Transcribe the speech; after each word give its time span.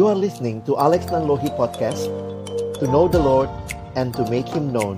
You 0.00 0.08
are 0.08 0.16
listening 0.16 0.64
to 0.64 0.80
Alex 0.80 1.12
Nanlohi 1.12 1.52
Podcast 1.60 2.08
To 2.80 2.88
know 2.88 3.04
the 3.04 3.20
Lord 3.20 3.52
and 4.00 4.16
to 4.16 4.24
make 4.32 4.48
Him 4.48 4.72
known 4.72 4.96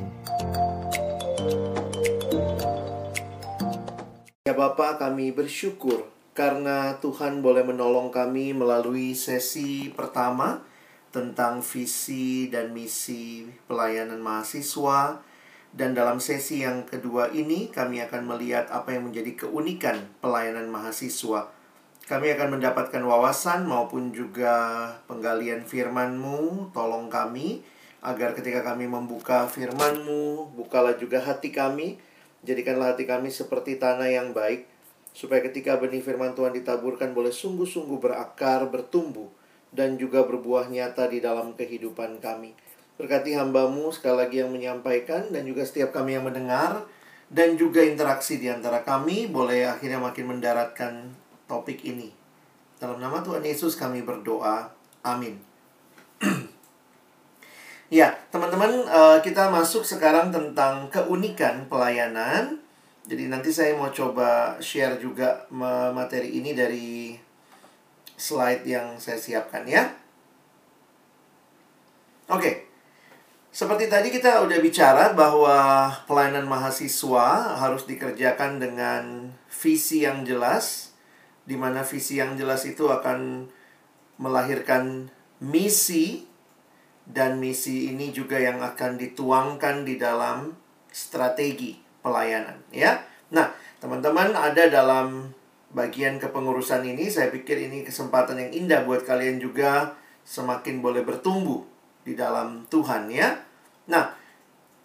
Ya 4.47 4.55
Bapak 4.55 5.03
kami 5.03 5.35
bersyukur 5.35 6.07
karena 6.39 7.03
Tuhan 7.03 7.43
boleh 7.43 7.67
menolong 7.67 8.15
kami 8.15 8.55
melalui 8.55 9.19
sesi 9.19 9.91
pertama 9.91 10.63
tentang 11.11 11.67
visi 11.67 12.47
dan 12.47 12.71
misi 12.71 13.51
pelayanan 13.67 14.23
mahasiswa 14.23 15.19
dan 15.75 15.99
dalam 15.99 16.23
sesi 16.23 16.63
yang 16.63 16.87
kedua 16.87 17.35
ini 17.35 17.75
kami 17.75 17.99
akan 18.07 18.23
melihat 18.23 18.71
apa 18.71 18.95
yang 18.95 19.11
menjadi 19.11 19.35
keunikan 19.35 20.15
pelayanan 20.23 20.71
mahasiswa. 20.71 21.51
Kami 22.03 22.35
akan 22.35 22.59
mendapatkan 22.59 22.99
wawasan 22.99 23.63
maupun 23.63 24.11
juga 24.11 24.91
penggalian 25.07 25.63
firman-Mu. 25.63 26.75
Tolong 26.75 27.07
kami 27.07 27.63
agar 28.03 28.35
ketika 28.35 28.67
kami 28.67 28.91
membuka 28.91 29.47
firman-Mu, 29.47 30.51
bukalah 30.59 30.99
juga 30.99 31.23
hati 31.23 31.55
kami. 31.55 32.03
Jadikanlah 32.43 32.99
hati 32.99 33.07
kami 33.07 33.31
seperti 33.31 33.79
tanah 33.79 34.11
yang 34.11 34.35
baik, 34.35 34.67
supaya 35.15 35.47
ketika 35.47 35.79
benih 35.79 36.03
firman 36.03 36.35
Tuhan 36.35 36.51
ditaburkan 36.51 37.15
boleh 37.15 37.31
sungguh-sungguh 37.31 38.03
berakar, 38.03 38.67
bertumbuh, 38.67 39.31
dan 39.71 39.95
juga 39.95 40.27
berbuah 40.27 40.67
nyata 40.67 41.07
di 41.07 41.23
dalam 41.23 41.55
kehidupan 41.55 42.19
kami. 42.19 42.59
Berkati 42.99 43.39
hambamu 43.39 43.95
sekali 43.95 44.27
lagi 44.27 44.37
yang 44.43 44.51
menyampaikan 44.51 45.31
dan 45.31 45.47
juga 45.47 45.63
setiap 45.63 45.95
kami 45.95 46.19
yang 46.19 46.27
mendengar 46.27 46.83
dan 47.33 47.57
juga 47.57 47.81
interaksi 47.81 48.37
di 48.37 48.51
antara 48.51 48.83
kami 48.85 49.31
boleh 49.31 49.65
akhirnya 49.65 50.03
makin 50.03 50.37
mendaratkan 50.37 51.22
topik 51.53 51.85
ini. 51.85 52.09
Dalam 52.81 52.97
nama 52.97 53.21
Tuhan 53.21 53.45
Yesus 53.45 53.77
kami 53.77 54.01
berdoa. 54.01 54.73
Amin. 55.05 55.37
ya, 57.93 58.17
teman-teman 58.33 58.89
eh, 58.89 59.19
kita 59.21 59.53
masuk 59.53 59.85
sekarang 59.85 60.33
tentang 60.33 60.89
keunikan 60.89 61.69
pelayanan. 61.69 62.57
Jadi 63.05 63.29
nanti 63.29 63.53
saya 63.53 63.77
mau 63.77 63.93
coba 63.93 64.57
share 64.63 64.97
juga 64.97 65.45
materi 65.93 66.39
ini 66.39 66.55
dari 66.55 67.19
slide 68.15 68.63
yang 68.65 68.97
saya 68.97 69.19
siapkan 69.19 69.67
ya. 69.69 69.91
Oke. 72.31 72.41
Okay. 72.41 72.55
Seperti 73.53 73.93
tadi 73.93 74.09
kita 74.09 74.41
udah 74.49 74.59
bicara 74.65 75.13
bahwa 75.13 75.93
pelayanan 76.09 76.49
mahasiswa 76.49 77.61
harus 77.61 77.85
dikerjakan 77.85 78.57
dengan 78.57 79.29
visi 79.53 80.09
yang 80.09 80.25
jelas, 80.25 80.92
di 81.43 81.59
mana 81.59 81.83
visi 81.83 82.23
yang 82.23 82.39
jelas 82.39 82.63
itu 82.65 82.87
akan 82.89 83.51
melahirkan 84.19 85.11
misi, 85.43 86.29
dan 87.03 87.43
misi 87.43 87.91
ini 87.91 88.15
juga 88.15 88.39
yang 88.39 88.63
akan 88.63 88.95
dituangkan 88.95 89.83
di 89.83 89.99
dalam 89.99 90.55
strategi 90.95 91.75
pelayanan, 91.99 92.63
ya. 92.71 93.03
Nah, 93.35 93.51
teman-teman 93.83 94.37
ada 94.37 94.71
dalam 94.71 95.35
bagian 95.73 96.21
kepengurusan 96.23 96.85
ini, 96.85 97.09
saya 97.09 97.33
pikir 97.33 97.59
ini 97.59 97.83
kesempatan 97.83 98.39
yang 98.39 98.51
indah 98.53 98.81
buat 98.85 99.03
kalian 99.03 99.41
juga 99.43 99.99
semakin 100.23 100.79
boleh 100.79 101.03
bertumbuh 101.03 101.65
di 102.07 102.15
dalam 102.15 102.67
Tuhan 102.71 103.11
ya. 103.11 103.35
Nah, 103.91 104.15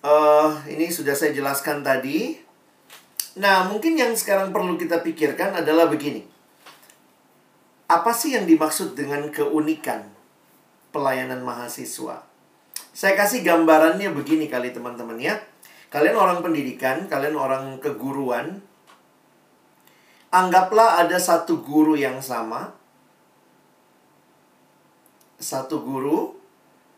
uh, 0.01 0.49
ini 0.65 0.89
sudah 0.89 1.13
saya 1.13 1.33
jelaskan 1.33 1.85
tadi. 1.85 2.39
Nah, 3.37 3.69
mungkin 3.69 3.93
yang 3.93 4.17
sekarang 4.17 4.49
perlu 4.49 4.79
kita 4.79 5.05
pikirkan 5.05 5.61
adalah 5.61 5.85
begini. 5.85 6.36
Apa 7.87 8.11
sih 8.11 8.35
yang 8.35 8.43
dimaksud 8.43 8.99
dengan 8.99 9.31
keunikan 9.31 10.11
pelayanan 10.91 11.39
mahasiswa? 11.39 12.27
Saya 12.91 13.13
kasih 13.15 13.47
gambarannya 13.47 14.11
begini 14.11 14.51
kali 14.51 14.75
teman-teman 14.75 15.15
ya. 15.15 15.39
Kalian 15.87 16.19
orang 16.19 16.43
pendidikan, 16.43 17.07
kalian 17.07 17.39
orang 17.39 17.79
keguruan. 17.79 18.59
Anggaplah 20.35 20.99
ada 20.99 21.15
satu 21.15 21.63
guru 21.63 21.95
yang 21.95 22.19
sama. 22.19 22.75
Satu 25.39 25.79
guru 25.79 26.35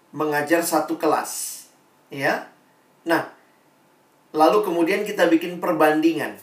mengajar 0.09 0.66
satu 0.66 0.97
kelas, 0.97 1.67
ya. 2.09 2.49
Nah, 3.05 3.29
lalu 4.33 4.66
kemudian 4.66 5.05
kita 5.05 5.29
bikin 5.29 5.61
perbandingan. 5.61 6.33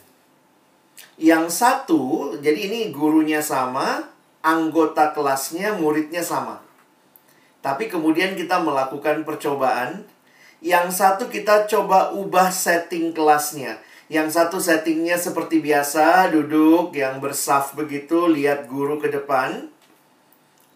Yang 1.19 1.45
satu, 1.51 2.31
jadi 2.39 2.71
ini 2.71 2.95
gurunya 2.95 3.43
sama, 3.43 4.07
anggota 4.47 5.11
kelasnya, 5.11 5.75
muridnya 5.75 6.23
sama. 6.23 6.63
Tapi 7.59 7.91
kemudian 7.91 8.39
kita 8.39 8.63
melakukan 8.63 9.27
percobaan. 9.27 10.07
Yang 10.63 11.03
satu 11.03 11.27
kita 11.27 11.67
coba 11.67 12.15
ubah 12.15 12.49
setting 12.49 13.11
kelasnya. 13.11 13.77
Yang 14.07 14.39
satu 14.39 14.57
settingnya 14.63 15.19
seperti 15.19 15.59
biasa, 15.59 16.31
duduk 16.31 16.95
yang 16.95 17.19
bersaf 17.19 17.75
begitu, 17.75 18.31
lihat 18.31 18.71
guru 18.71 18.97
ke 18.97 19.11
depan. 19.11 19.67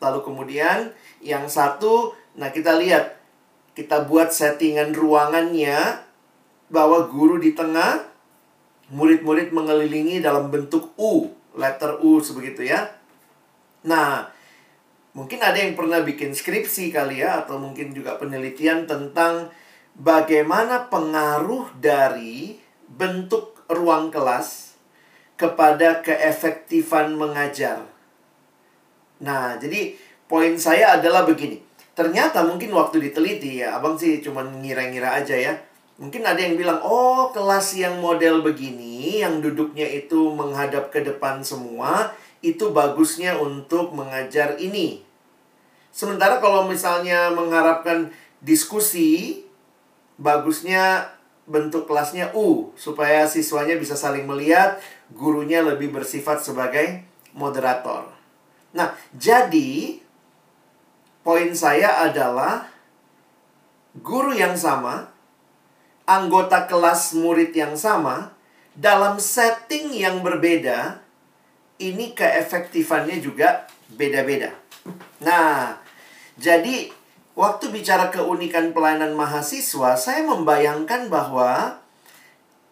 Lalu 0.04 0.20
kemudian 0.22 0.92
yang 1.24 1.48
satu 1.48 2.20
Nah, 2.36 2.50
kita 2.52 2.80
lihat 2.80 3.20
kita 3.76 4.08
buat 4.08 4.32
settingan 4.32 4.96
ruangannya 4.96 6.00
bahwa 6.72 7.08
guru 7.12 7.40
di 7.40 7.52
tengah, 7.52 8.08
murid-murid 8.92 9.52
mengelilingi 9.52 10.24
dalam 10.24 10.48
bentuk 10.48 10.96
U, 10.96 11.32
letter 11.56 12.00
U 12.00 12.24
sebegitu 12.24 12.68
ya. 12.68 12.88
Nah, 13.88 14.30
mungkin 15.18 15.40
ada 15.42 15.58
yang 15.58 15.74
pernah 15.74 16.02
bikin 16.06 16.36
skripsi 16.36 16.94
kali 16.94 17.24
ya 17.24 17.46
atau 17.46 17.58
mungkin 17.58 17.96
juga 17.96 18.18
penelitian 18.22 18.86
tentang 18.86 19.50
bagaimana 19.98 20.88
pengaruh 20.92 21.74
dari 21.80 22.58
bentuk 22.92 23.66
ruang 23.72 24.12
kelas 24.14 24.78
kepada 25.40 26.06
keefektifan 26.06 27.18
mengajar. 27.18 27.88
Nah, 29.22 29.58
jadi 29.58 29.98
poin 30.30 30.54
saya 30.58 30.98
adalah 31.02 31.26
begini 31.26 31.72
Ternyata 31.92 32.48
mungkin 32.48 32.72
waktu 32.72 33.04
diteliti 33.04 33.60
ya, 33.62 33.76
abang 33.76 34.00
sih 34.00 34.24
cuma 34.24 34.48
ngira-ngira 34.48 35.22
aja 35.22 35.36
ya. 35.36 35.54
Mungkin 36.00 36.24
ada 36.24 36.40
yang 36.40 36.56
bilang, 36.58 36.80
oh 36.82 37.30
kelas 37.30 37.78
yang 37.78 38.00
model 38.00 38.42
begini, 38.42 39.22
yang 39.22 39.44
duduknya 39.44 39.86
itu 39.86 40.34
menghadap 40.34 40.90
ke 40.90 41.04
depan 41.04 41.44
semua, 41.46 42.10
itu 42.42 42.74
bagusnya 42.74 43.38
untuk 43.38 43.94
mengajar 43.94 44.58
ini. 44.58 45.06
Sementara 45.94 46.42
kalau 46.42 46.66
misalnya 46.66 47.30
mengharapkan 47.34 48.10
diskusi, 48.42 49.42
bagusnya 50.18 51.14
bentuk 51.46 51.86
kelasnya 51.86 52.34
U, 52.34 52.74
supaya 52.78 53.30
siswanya 53.30 53.78
bisa 53.78 53.94
saling 53.94 54.26
melihat, 54.26 54.82
gurunya 55.14 55.62
lebih 55.62 55.94
bersifat 55.94 56.42
sebagai 56.42 57.06
moderator. 57.34 58.10
Nah, 58.72 58.96
jadi 59.12 60.00
Poin 61.22 61.54
saya 61.54 62.02
adalah 62.10 62.66
guru 64.02 64.34
yang 64.34 64.58
sama, 64.58 65.14
anggota 66.10 66.66
kelas 66.66 67.14
murid 67.14 67.54
yang 67.54 67.78
sama, 67.78 68.34
dalam 68.74 69.22
setting 69.22 69.94
yang 69.94 70.26
berbeda, 70.26 70.98
ini 71.82 72.14
keefektifannya 72.14 73.18
juga 73.18 73.66
beda-beda. 73.90 74.54
Nah, 75.26 75.82
jadi 76.38 76.94
waktu 77.34 77.74
bicara 77.74 78.14
keunikan 78.14 78.72
pelayanan 78.72 79.18
mahasiswa, 79.18 79.98
saya 79.98 80.22
membayangkan 80.26 81.10
bahwa 81.10 81.82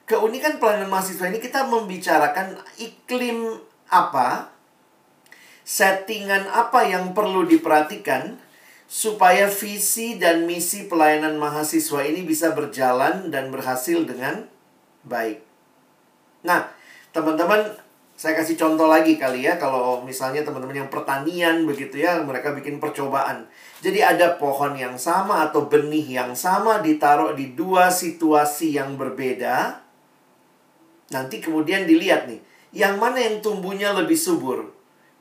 keunikan 0.10 0.58
pelayanan 0.62 0.90
mahasiswa 0.90 1.30
ini 1.30 1.42
kita 1.42 1.66
membicarakan 1.70 2.58
iklim 2.78 3.62
apa 3.90 4.54
settingan 5.70 6.50
apa 6.50 6.82
yang 6.90 7.14
perlu 7.14 7.46
diperhatikan 7.46 8.42
supaya 8.90 9.46
visi 9.46 10.18
dan 10.18 10.50
misi 10.50 10.90
pelayanan 10.90 11.38
mahasiswa 11.38 12.02
ini 12.02 12.26
bisa 12.26 12.58
berjalan 12.58 13.30
dan 13.30 13.54
berhasil 13.54 14.02
dengan 14.02 14.50
baik. 15.06 15.46
Nah, 16.42 16.74
teman-teman, 17.14 17.78
saya 18.20 18.36
kasih 18.36 18.60
contoh 18.60 18.92
lagi 18.92 19.16
kali 19.16 19.48
ya 19.48 19.56
kalau 19.56 20.04
misalnya 20.04 20.44
teman-teman 20.44 20.84
yang 20.84 20.92
pertanian 20.92 21.64
begitu 21.64 22.04
ya, 22.04 22.20
mereka 22.20 22.52
bikin 22.52 22.76
percobaan. 22.84 23.48
Jadi 23.80 24.04
ada 24.04 24.36
pohon 24.36 24.76
yang 24.76 25.00
sama 25.00 25.48
atau 25.48 25.72
benih 25.72 26.20
yang 26.20 26.36
sama 26.36 26.84
ditaruh 26.84 27.32
di 27.32 27.56
dua 27.56 27.88
situasi 27.88 28.76
yang 28.76 29.00
berbeda. 29.00 29.80
Nanti 31.16 31.40
kemudian 31.40 31.88
dilihat 31.88 32.28
nih, 32.28 32.44
yang 32.76 33.00
mana 33.00 33.24
yang 33.24 33.40
tumbuhnya 33.40 33.96
lebih 33.96 34.20
subur? 34.20 34.76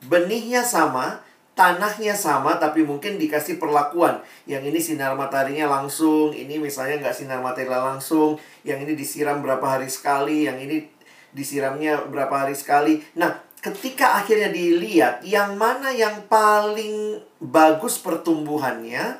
benihnya 0.06 0.62
sama, 0.62 1.26
tanahnya 1.58 2.14
sama, 2.14 2.54
tapi 2.54 2.86
mungkin 2.86 3.18
dikasih 3.18 3.58
perlakuan. 3.58 4.22
Yang 4.46 4.70
ini 4.70 4.78
sinar 4.78 5.18
mataharinya 5.18 5.66
langsung, 5.66 6.30
ini 6.30 6.62
misalnya 6.62 7.02
nggak 7.02 7.16
sinar 7.18 7.42
matahari 7.42 7.74
langsung, 7.74 8.38
yang 8.62 8.78
ini 8.78 8.94
disiram 8.94 9.42
berapa 9.42 9.66
hari 9.66 9.90
sekali, 9.90 10.46
yang 10.46 10.54
ini 10.62 10.86
disiramnya 11.32 12.08
berapa 12.08 12.46
hari 12.46 12.56
sekali. 12.56 13.04
Nah, 13.16 13.40
ketika 13.58 14.22
akhirnya 14.22 14.48
dilihat 14.54 15.26
yang 15.26 15.58
mana 15.58 15.90
yang 15.90 16.24
paling 16.30 17.18
bagus 17.42 17.98
pertumbuhannya, 17.98 19.18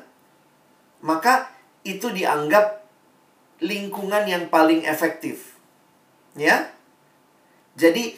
maka 1.03 1.51
itu 1.83 2.11
dianggap 2.11 2.83
lingkungan 3.59 4.23
yang 4.27 4.47
paling 4.47 4.83
efektif. 4.87 5.55
Ya. 6.35 6.71
Jadi 7.79 8.15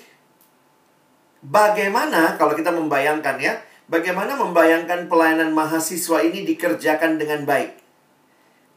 bagaimana 1.42 2.38
kalau 2.38 2.54
kita 2.54 2.70
membayangkan 2.74 3.38
ya, 3.42 3.62
bagaimana 3.90 4.38
membayangkan 4.38 5.10
pelayanan 5.10 5.54
mahasiswa 5.54 6.22
ini 6.22 6.46
dikerjakan 6.46 7.18
dengan 7.18 7.46
baik? 7.46 7.78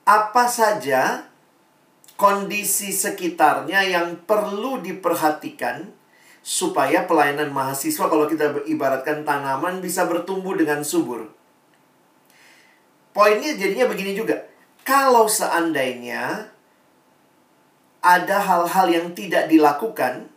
Apa 0.05 0.49
saja 0.49 1.29
kondisi 2.15 2.95
sekitarnya 2.95 3.83
yang 3.91 4.23
perlu 4.23 4.79
diperhatikan 4.79 5.91
supaya 6.45 7.09
pelayanan 7.09 7.49
mahasiswa 7.51 8.05
kalau 8.07 8.29
kita 8.29 8.69
ibaratkan 8.69 9.25
tanaman 9.25 9.81
bisa 9.81 10.05
bertumbuh 10.05 10.53
dengan 10.55 10.85
subur. 10.85 11.33
Poinnya 13.17 13.57
jadinya 13.57 13.89
begini 13.89 14.13
juga. 14.13 14.45
Kalau 14.85 15.25
seandainya 15.25 16.53
ada 18.05 18.37
hal-hal 18.45 18.87
yang 18.93 19.07
tidak 19.17 19.49
dilakukan, 19.49 20.29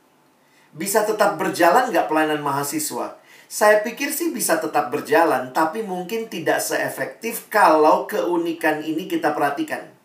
bisa 0.72 1.04
tetap 1.04 1.36
berjalan 1.36 1.92
nggak 1.92 2.08
pelayanan 2.08 2.40
mahasiswa? 2.40 3.20
Saya 3.48 3.84
pikir 3.84 4.12
sih 4.12 4.32
bisa 4.32 4.60
tetap 4.64 4.88
berjalan, 4.88 5.52
tapi 5.52 5.84
mungkin 5.84 6.32
tidak 6.32 6.64
seefektif 6.64 7.52
kalau 7.52 8.08
keunikan 8.08 8.80
ini 8.80 9.08
kita 9.12 9.36
perhatikan. 9.36 9.97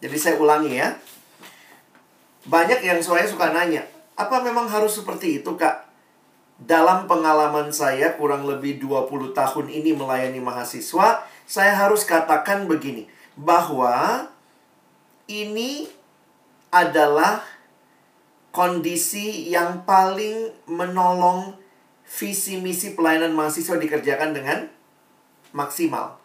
Jadi 0.00 0.16
saya 0.16 0.36
ulangi 0.40 0.80
ya. 0.80 0.96
Banyak 2.48 2.80
yang 2.80 3.00
saya 3.04 3.28
suka 3.28 3.52
nanya, 3.52 3.84
apa 4.16 4.40
memang 4.40 4.64
harus 4.64 4.96
seperti 4.96 5.44
itu, 5.44 5.56
Kak? 5.60 5.88
Dalam 6.60 7.08
pengalaman 7.08 7.72
saya 7.72 8.16
kurang 8.16 8.44
lebih 8.48 8.80
20 8.80 9.32
tahun 9.36 9.66
ini 9.68 9.96
melayani 9.96 10.40
mahasiswa, 10.40 11.24
saya 11.44 11.72
harus 11.76 12.04
katakan 12.08 12.64
begini, 12.64 13.08
bahwa 13.36 14.28
ini 15.28 15.88
adalah 16.72 17.44
kondisi 18.52 19.48
yang 19.48 19.84
paling 19.88 20.52
menolong 20.68 21.56
visi 22.04 22.60
misi 22.60 22.92
pelayanan 22.92 23.32
mahasiswa 23.32 23.80
dikerjakan 23.80 24.36
dengan 24.36 24.68
maksimal. 25.56 26.19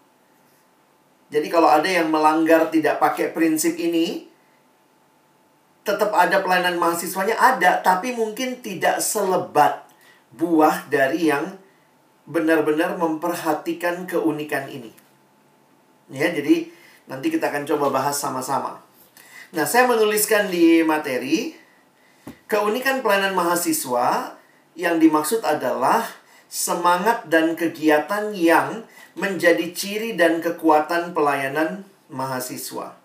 Jadi 1.35 1.51
kalau 1.51 1.67
ada 1.67 1.83
yang 1.83 2.07
melanggar 2.07 2.71
tidak 2.71 2.95
pakai 3.03 3.35
prinsip 3.35 3.75
ini, 3.75 4.31
tetap 5.83 6.15
ada 6.15 6.39
pelayanan 6.39 6.79
mahasiswanya 6.79 7.35
ada, 7.35 7.83
tapi 7.83 8.15
mungkin 8.15 8.63
tidak 8.63 9.03
selebat 9.03 9.83
buah 10.31 10.87
dari 10.87 11.27
yang 11.27 11.59
benar-benar 12.23 12.95
memperhatikan 12.95 14.07
keunikan 14.07 14.71
ini. 14.71 14.95
Ya, 16.07 16.31
jadi 16.31 16.71
nanti 17.11 17.27
kita 17.27 17.51
akan 17.51 17.67
coba 17.67 17.91
bahas 17.91 18.15
sama-sama. 18.15 18.79
Nah, 19.51 19.67
saya 19.67 19.91
menuliskan 19.91 20.47
di 20.47 20.87
materi 20.87 21.51
keunikan 22.47 23.03
pelayanan 23.03 23.35
mahasiswa 23.35 24.39
yang 24.79 25.03
dimaksud 25.03 25.43
adalah 25.43 26.07
semangat 26.49 27.27
dan 27.27 27.57
kegiatan 27.57 28.31
yang 28.31 28.85
menjadi 29.15 29.71
ciri 29.71 30.13
dan 30.19 30.43
kekuatan 30.43 31.15
pelayanan 31.15 31.87
mahasiswa. 32.11 32.95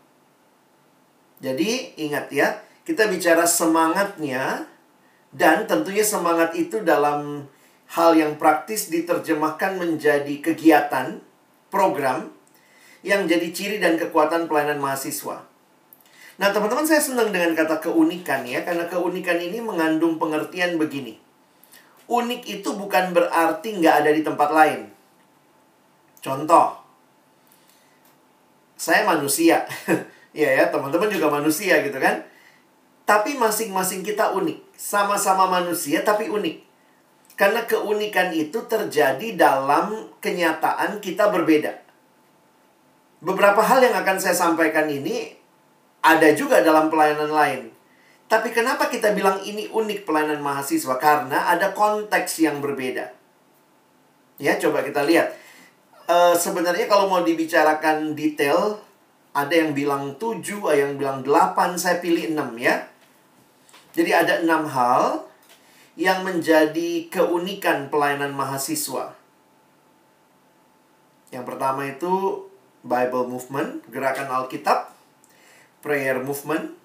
Jadi, 1.40 1.96
ingat 1.96 2.28
ya, 2.34 2.60
kita 2.84 3.08
bicara 3.08 3.48
semangatnya 3.48 4.68
dan 5.32 5.64
tentunya 5.64 6.04
semangat 6.04 6.52
itu 6.58 6.82
dalam 6.82 7.48
hal 7.94 8.10
yang 8.18 8.36
praktis 8.36 8.90
diterjemahkan 8.90 9.78
menjadi 9.78 10.34
kegiatan, 10.42 11.22
program 11.70 12.34
yang 13.00 13.24
jadi 13.24 13.48
ciri 13.54 13.76
dan 13.80 13.96
kekuatan 13.96 14.50
pelayanan 14.50 14.82
mahasiswa. 14.82 15.46
Nah, 16.40 16.48
teman-teman 16.52 16.84
saya 16.88 17.00
senang 17.00 17.32
dengan 17.32 17.52
kata 17.52 17.80
keunikan 17.80 18.44
ya, 18.44 18.64
karena 18.64 18.88
keunikan 18.88 19.36
ini 19.36 19.60
mengandung 19.60 20.16
pengertian 20.16 20.76
begini. 20.76 21.29
Unik 22.10 22.42
itu 22.42 22.74
bukan 22.74 23.14
berarti 23.14 23.78
nggak 23.78 23.94
ada 24.02 24.10
di 24.10 24.26
tempat 24.26 24.50
lain. 24.50 24.90
Contoh, 26.18 26.74
saya 28.74 29.06
manusia. 29.06 29.62
ya 30.34 30.48
ya, 30.50 30.64
teman-teman 30.74 31.06
juga 31.06 31.30
manusia 31.30 31.78
gitu 31.86 32.02
kan. 32.02 32.26
Tapi 33.06 33.38
masing-masing 33.38 34.02
kita 34.02 34.34
unik. 34.34 34.74
Sama-sama 34.74 35.46
manusia 35.46 36.02
tapi 36.02 36.26
unik. 36.26 36.66
Karena 37.38 37.64
keunikan 37.64 38.34
itu 38.34 38.58
terjadi 38.66 39.38
dalam 39.38 40.10
kenyataan 40.18 40.98
kita 40.98 41.30
berbeda. 41.30 41.72
Beberapa 43.22 43.62
hal 43.62 43.80
yang 43.84 43.96
akan 43.96 44.18
saya 44.18 44.34
sampaikan 44.36 44.90
ini 44.90 45.32
ada 46.00 46.32
juga 46.32 46.64
dalam 46.64 46.88
pelayanan 46.88 47.30
lain. 47.32 47.62
Tapi 48.30 48.54
kenapa 48.54 48.86
kita 48.86 49.10
bilang 49.10 49.42
ini 49.42 49.66
unik 49.66 50.06
pelayanan 50.06 50.38
mahasiswa? 50.38 50.94
Karena 51.02 51.50
ada 51.50 51.74
konteks 51.74 52.38
yang 52.38 52.62
berbeda. 52.62 53.10
Ya, 54.38 54.54
coba 54.54 54.86
kita 54.86 55.02
lihat. 55.02 55.34
E, 56.06 56.38
sebenarnya 56.38 56.86
kalau 56.86 57.10
mau 57.10 57.26
dibicarakan 57.26 58.14
detail, 58.14 58.78
ada 59.34 59.50
yang 59.50 59.74
bilang 59.74 60.14
7, 60.14 60.46
ada 60.62 60.78
yang 60.78 60.94
bilang 60.94 61.26
8, 61.26 61.74
saya 61.74 61.98
pilih 61.98 62.30
6 62.30 62.54
ya. 62.54 62.86
Jadi 63.98 64.10
ada 64.14 64.38
enam 64.38 64.62
hal 64.70 65.26
yang 65.98 66.22
menjadi 66.22 67.10
keunikan 67.10 67.90
pelayanan 67.90 68.30
mahasiswa. 68.30 69.18
Yang 71.34 71.44
pertama 71.50 71.82
itu 71.90 72.46
Bible 72.86 73.26
Movement, 73.26 73.82
gerakan 73.90 74.30
Alkitab, 74.30 74.94
Prayer 75.82 76.22
Movement, 76.22 76.79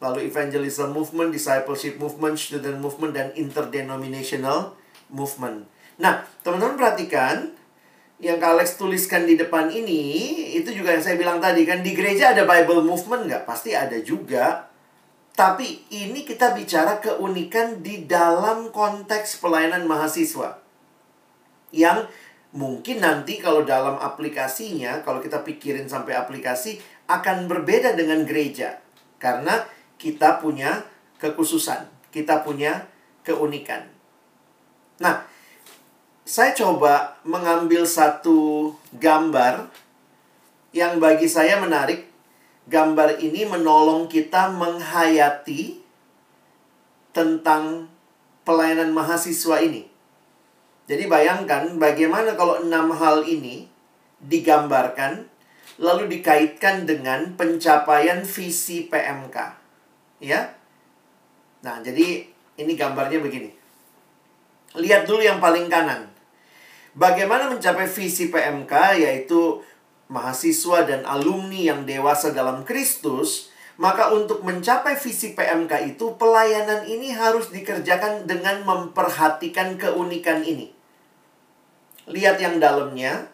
lalu 0.00 0.32
Evangelism 0.32 0.96
Movement, 0.96 1.30
Discipleship 1.30 2.00
Movement, 2.00 2.40
Student 2.40 2.80
Movement, 2.80 3.12
dan 3.12 3.28
Interdenominational 3.36 4.74
Movement. 5.12 5.68
Nah, 6.00 6.24
teman-teman 6.40 6.80
perhatikan, 6.80 7.52
yang 8.20 8.40
Kak 8.40 8.56
Alex 8.56 8.80
tuliskan 8.80 9.28
di 9.28 9.36
depan 9.36 9.68
ini, 9.68 10.32
itu 10.56 10.72
juga 10.72 10.96
yang 10.96 11.04
saya 11.04 11.20
bilang 11.20 11.40
tadi 11.40 11.68
kan, 11.68 11.84
di 11.84 11.92
gereja 11.92 12.32
ada 12.32 12.48
Bible 12.48 12.80
Movement 12.84 13.28
nggak? 13.28 13.44
Pasti 13.44 13.76
ada 13.76 13.96
juga. 14.00 14.68
Tapi 15.36 15.88
ini 15.92 16.24
kita 16.24 16.52
bicara 16.52 17.00
keunikan 17.00 17.80
di 17.80 18.04
dalam 18.04 18.68
konteks 18.72 19.40
pelayanan 19.40 19.88
mahasiswa. 19.88 20.60
Yang 21.72 22.12
mungkin 22.52 23.00
nanti 23.00 23.40
kalau 23.40 23.64
dalam 23.64 23.96
aplikasinya, 23.96 25.00
kalau 25.00 25.24
kita 25.24 25.40
pikirin 25.40 25.88
sampai 25.88 26.12
aplikasi, 26.16 26.76
akan 27.08 27.48
berbeda 27.48 27.96
dengan 27.96 28.24
gereja. 28.28 28.84
Karena 29.16 29.64
kita 30.00 30.40
punya 30.40 30.80
kekhususan, 31.20 31.84
kita 32.08 32.40
punya 32.40 32.88
keunikan. 33.20 33.84
Nah, 34.96 35.28
saya 36.24 36.56
coba 36.56 37.20
mengambil 37.28 37.84
satu 37.84 38.72
gambar 38.96 39.68
yang 40.72 40.96
bagi 40.96 41.28
saya 41.28 41.60
menarik 41.60 42.08
gambar 42.70 43.20
ini 43.20 43.44
menolong 43.44 44.08
kita 44.08 44.48
menghayati 44.56 45.82
tentang 47.10 47.90
pelayanan 48.46 48.94
mahasiswa 48.94 49.60
ini. 49.60 49.90
Jadi 50.88 51.06
bayangkan 51.06 51.76
bagaimana 51.76 52.34
kalau 52.38 52.62
enam 52.62 52.94
hal 52.94 53.22
ini 53.26 53.66
digambarkan 54.22 55.26
lalu 55.80 56.18
dikaitkan 56.18 56.86
dengan 56.86 57.34
pencapaian 57.34 58.22
visi 58.26 58.86
PMK. 58.86 59.59
Ya. 60.20 60.52
Nah, 61.64 61.80
jadi 61.80 62.28
ini 62.60 62.72
gambarnya 62.76 63.18
begini. 63.24 63.50
Lihat 64.76 65.08
dulu 65.08 65.24
yang 65.24 65.40
paling 65.40 65.66
kanan. 65.66 66.12
Bagaimana 66.94 67.48
mencapai 67.48 67.88
visi 67.88 68.28
PMK 68.28 69.00
yaitu 69.00 69.64
mahasiswa 70.10 70.84
dan 70.84 71.06
alumni 71.06 71.72
yang 71.72 71.86
dewasa 71.86 72.34
dalam 72.34 72.66
Kristus, 72.66 73.48
maka 73.80 74.12
untuk 74.12 74.44
mencapai 74.44 74.98
visi 75.00 75.32
PMK 75.32 75.96
itu 75.96 76.18
pelayanan 76.20 76.84
ini 76.84 77.16
harus 77.16 77.48
dikerjakan 77.48 78.28
dengan 78.28 78.60
memperhatikan 78.66 79.80
keunikan 79.80 80.44
ini. 80.44 80.74
Lihat 82.10 82.36
yang 82.42 82.60
dalamnya. 82.60 83.32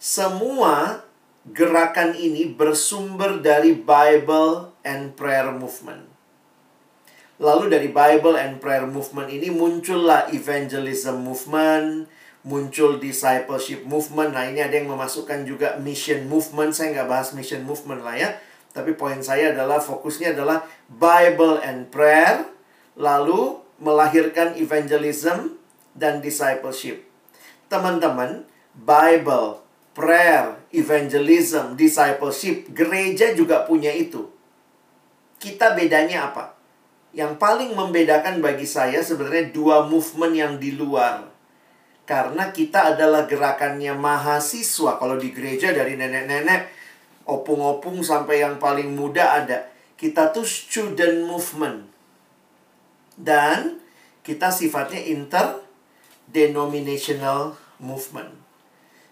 Semua 0.00 1.04
gerakan 1.44 2.16
ini 2.16 2.48
bersumber 2.48 3.44
dari 3.44 3.76
Bible 3.76 4.69
and 4.86 5.16
Prayer 5.18 5.50
Movement. 5.52 6.08
Lalu 7.40 7.72
dari 7.72 7.88
Bible 7.88 8.36
and 8.36 8.60
Prayer 8.60 8.84
Movement 8.84 9.32
ini 9.32 9.48
muncullah 9.48 10.28
evangelism 10.28 11.24
movement, 11.24 12.04
muncul 12.44 13.00
discipleship 13.00 13.84
movement. 13.88 14.36
Nah, 14.36 14.44
ini 14.48 14.60
ada 14.60 14.76
yang 14.76 14.92
memasukkan 14.92 15.48
juga 15.48 15.80
mission 15.80 16.28
movement. 16.28 16.76
Saya 16.76 16.92
nggak 16.96 17.08
bahas 17.08 17.32
mission 17.32 17.64
movement 17.64 18.04
lah 18.04 18.16
ya. 18.16 18.30
Tapi 18.76 18.92
poin 18.92 19.18
saya 19.24 19.56
adalah 19.56 19.80
fokusnya 19.80 20.36
adalah 20.36 20.68
Bible 20.88 21.64
and 21.64 21.88
prayer. 21.88 22.44
Lalu 23.00 23.56
melahirkan 23.80 24.60
evangelism 24.60 25.56
dan 25.96 26.20
discipleship. 26.20 27.08
Teman-teman, 27.72 28.44
Bible, 28.76 29.64
prayer, 29.96 30.60
evangelism, 30.70 31.74
discipleship, 31.74 32.68
gereja 32.70 33.32
juga 33.32 33.64
punya 33.64 33.90
itu. 33.90 34.28
Kita 35.40 35.72
bedanya 35.72 36.28
apa? 36.28 36.52
Yang 37.16 37.40
paling 37.40 37.72
membedakan 37.72 38.44
bagi 38.44 38.68
saya 38.68 39.00
sebenarnya 39.00 39.56
dua 39.56 39.88
movement 39.88 40.36
yang 40.36 40.60
di 40.60 40.76
luar. 40.76 41.32
Karena 42.04 42.52
kita 42.52 42.92
adalah 42.92 43.24
gerakannya 43.24 43.96
mahasiswa. 43.96 45.00
Kalau 45.00 45.16
di 45.16 45.32
gereja 45.32 45.72
dari 45.72 45.96
nenek-nenek, 45.96 46.68
opung-opung 47.24 48.04
sampai 48.04 48.44
yang 48.44 48.60
paling 48.60 48.92
muda 48.92 49.40
ada. 49.40 49.72
Kita 49.96 50.28
tuh 50.28 50.44
student 50.44 51.24
movement. 51.24 51.88
Dan 53.16 53.80
kita 54.20 54.52
sifatnya 54.52 55.00
interdenominational 55.00 57.56
movement. 57.80 58.36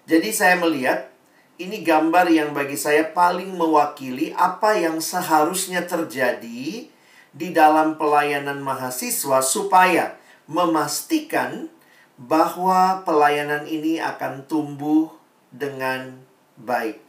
Jadi 0.04 0.28
saya 0.32 0.56
melihat 0.60 1.08
ini 1.58 1.82
gambar 1.82 2.30
yang 2.30 2.54
bagi 2.54 2.78
saya 2.78 3.10
paling 3.10 3.50
mewakili 3.58 4.30
apa 4.38 4.78
yang 4.78 5.02
seharusnya 5.02 5.82
terjadi 5.82 6.86
di 7.34 7.48
dalam 7.50 7.98
pelayanan 7.98 8.62
mahasiswa 8.62 9.42
supaya 9.42 10.14
memastikan 10.46 11.66
bahwa 12.14 13.02
pelayanan 13.02 13.66
ini 13.66 13.98
akan 13.98 14.46
tumbuh 14.46 15.10
dengan 15.50 16.22
baik. 16.54 17.02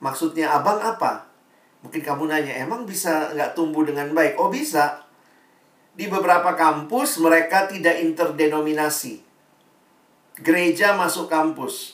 Maksudnya 0.00 0.56
abang 0.56 0.80
apa? 0.80 1.28
Mungkin 1.84 2.00
kamu 2.00 2.28
nanya, 2.28 2.56
emang 2.60 2.88
bisa 2.88 3.32
nggak 3.36 3.52
tumbuh 3.52 3.84
dengan 3.84 4.12
baik? 4.16 4.40
Oh 4.40 4.48
bisa. 4.48 5.04
Di 5.92 6.08
beberapa 6.08 6.56
kampus 6.56 7.20
mereka 7.20 7.68
tidak 7.68 8.00
interdenominasi. 8.00 9.20
Gereja 10.40 10.96
masuk 10.96 11.28
kampus. 11.30 11.93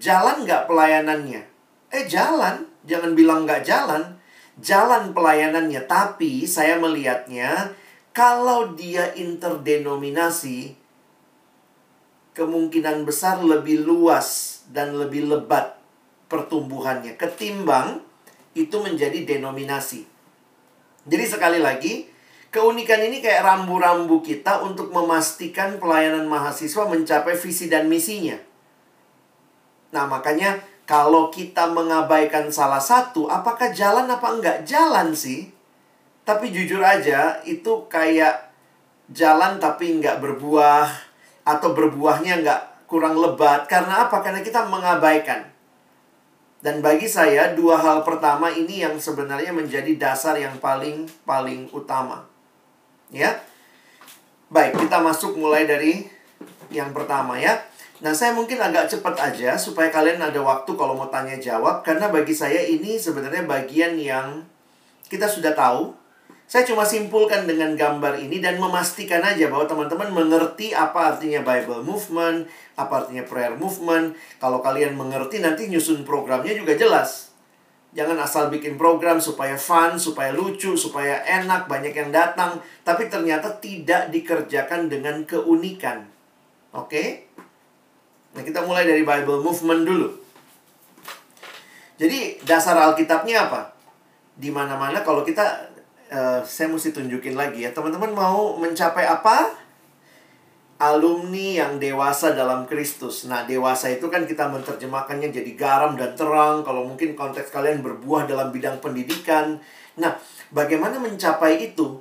Jalan 0.00 0.48
nggak 0.48 0.64
pelayanannya? 0.64 1.42
Eh 1.92 2.08
jalan, 2.08 2.64
jangan 2.88 3.12
bilang 3.12 3.44
nggak 3.44 3.62
jalan. 3.68 4.16
Jalan 4.60 5.12
pelayanannya, 5.12 5.84
tapi 5.84 6.48
saya 6.48 6.80
melihatnya 6.80 7.76
kalau 8.16 8.72
dia 8.72 9.12
interdenominasi, 9.12 10.76
kemungkinan 12.32 13.04
besar 13.04 13.44
lebih 13.44 13.84
luas 13.84 14.60
dan 14.72 14.96
lebih 14.96 15.28
lebat 15.28 15.76
pertumbuhannya 16.32 17.20
ketimbang 17.20 18.00
itu 18.56 18.76
menjadi 18.80 19.36
denominasi. 19.36 20.08
Jadi 21.08 21.24
sekali 21.28 21.60
lagi, 21.60 22.10
Keunikan 22.50 22.98
ini 22.98 23.22
kayak 23.22 23.46
rambu-rambu 23.46 24.26
kita 24.26 24.66
untuk 24.66 24.90
memastikan 24.90 25.78
pelayanan 25.78 26.26
mahasiswa 26.26 26.82
mencapai 26.82 27.38
visi 27.38 27.70
dan 27.70 27.86
misinya. 27.86 28.49
Nah, 29.90 30.06
makanya 30.06 30.58
kalau 30.86 31.30
kita 31.30 31.70
mengabaikan 31.70 32.50
salah 32.50 32.82
satu, 32.82 33.30
apakah 33.30 33.70
jalan 33.70 34.10
apa 34.10 34.26
enggak? 34.30 34.58
Jalan 34.66 35.14
sih. 35.14 35.50
Tapi 36.26 36.50
jujur 36.50 36.82
aja, 36.82 37.38
itu 37.46 37.86
kayak 37.90 38.50
jalan 39.10 39.58
tapi 39.62 39.98
enggak 39.98 40.18
berbuah. 40.18 40.90
Atau 41.46 41.74
berbuahnya 41.74 42.42
enggak 42.42 42.62
kurang 42.90 43.18
lebat. 43.18 43.70
Karena 43.70 44.06
apa? 44.06 44.18
Karena 44.22 44.42
kita 44.42 44.66
mengabaikan. 44.66 45.46
Dan 46.60 46.84
bagi 46.84 47.08
saya, 47.08 47.56
dua 47.56 47.80
hal 47.80 48.04
pertama 48.04 48.52
ini 48.52 48.84
yang 48.84 49.00
sebenarnya 49.00 49.48
menjadi 49.48 49.96
dasar 49.96 50.36
yang 50.36 50.60
paling-paling 50.60 51.72
utama. 51.72 52.28
Ya. 53.08 53.40
Baik, 54.52 54.76
kita 54.76 55.00
masuk 55.00 55.40
mulai 55.40 55.64
dari 55.64 56.04
yang 56.68 56.92
pertama 56.92 57.40
ya. 57.40 57.69
Nah, 58.00 58.16
saya 58.16 58.32
mungkin 58.32 58.56
agak 58.56 58.88
cepat 58.88 59.12
aja 59.20 59.60
supaya 59.60 59.92
kalian 59.92 60.24
ada 60.24 60.40
waktu 60.40 60.72
kalau 60.72 60.96
mau 60.96 61.12
tanya 61.12 61.36
jawab 61.36 61.84
karena 61.84 62.08
bagi 62.08 62.32
saya 62.32 62.64
ini 62.64 62.96
sebenarnya 62.96 63.44
bagian 63.44 64.00
yang 64.00 64.40
kita 65.12 65.28
sudah 65.28 65.52
tahu. 65.52 65.92
Saya 66.50 66.66
cuma 66.66 66.82
simpulkan 66.82 67.46
dengan 67.46 67.78
gambar 67.78 68.18
ini 68.18 68.42
dan 68.42 68.58
memastikan 68.58 69.22
aja 69.22 69.46
bahwa 69.46 69.70
teman-teman 69.70 70.10
mengerti 70.10 70.74
apa 70.74 71.14
artinya 71.14 71.46
Bible 71.46 71.86
movement, 71.86 72.50
apa 72.74 73.06
artinya 73.06 73.22
prayer 73.22 73.54
movement. 73.54 74.18
Kalau 74.42 74.58
kalian 74.58 74.98
mengerti 74.98 75.38
nanti 75.38 75.70
nyusun 75.70 76.02
programnya 76.02 76.50
juga 76.58 76.74
jelas. 76.74 77.30
Jangan 77.94 78.18
asal 78.18 78.50
bikin 78.50 78.74
program 78.74 79.22
supaya 79.22 79.54
fun, 79.54 79.94
supaya 79.94 80.34
lucu, 80.34 80.74
supaya 80.74 81.22
enak, 81.22 81.70
banyak 81.70 81.94
yang 81.94 82.10
datang, 82.10 82.58
tapi 82.82 83.06
ternyata 83.06 83.62
tidak 83.62 84.10
dikerjakan 84.10 84.90
dengan 84.90 85.22
keunikan. 85.22 86.10
Oke? 86.74 86.90
Okay? 86.90 87.08
Nah, 88.36 88.42
kita 88.46 88.62
mulai 88.62 88.86
dari 88.86 89.02
Bible 89.02 89.42
Movement 89.42 89.82
dulu. 89.82 90.08
Jadi, 92.00 92.40
dasar 92.46 92.78
Alkitabnya 92.78 93.50
apa? 93.50 93.74
Di 94.38 94.48
mana-mana 94.48 95.04
kalau 95.04 95.26
kita 95.26 95.68
uh, 96.08 96.40
saya 96.46 96.72
mesti 96.72 96.94
tunjukin 96.96 97.36
lagi 97.36 97.66
ya. 97.66 97.70
Teman-teman 97.74 98.14
mau 98.14 98.56
mencapai 98.56 99.04
apa? 99.04 99.60
alumni 100.80 101.60
yang 101.60 101.76
dewasa 101.76 102.32
dalam 102.32 102.64
Kristus. 102.64 103.28
Nah, 103.28 103.44
dewasa 103.44 103.92
itu 103.92 104.08
kan 104.08 104.24
kita 104.24 104.48
menerjemahkannya 104.48 105.28
jadi 105.28 105.52
garam 105.52 105.92
dan 105.92 106.16
terang. 106.16 106.64
Kalau 106.64 106.88
mungkin 106.88 107.12
konteks 107.12 107.52
kalian 107.52 107.84
berbuah 107.84 108.24
dalam 108.24 108.48
bidang 108.48 108.80
pendidikan. 108.80 109.60
Nah, 110.00 110.16
bagaimana 110.48 110.96
mencapai 110.96 111.60
itu? 111.68 112.00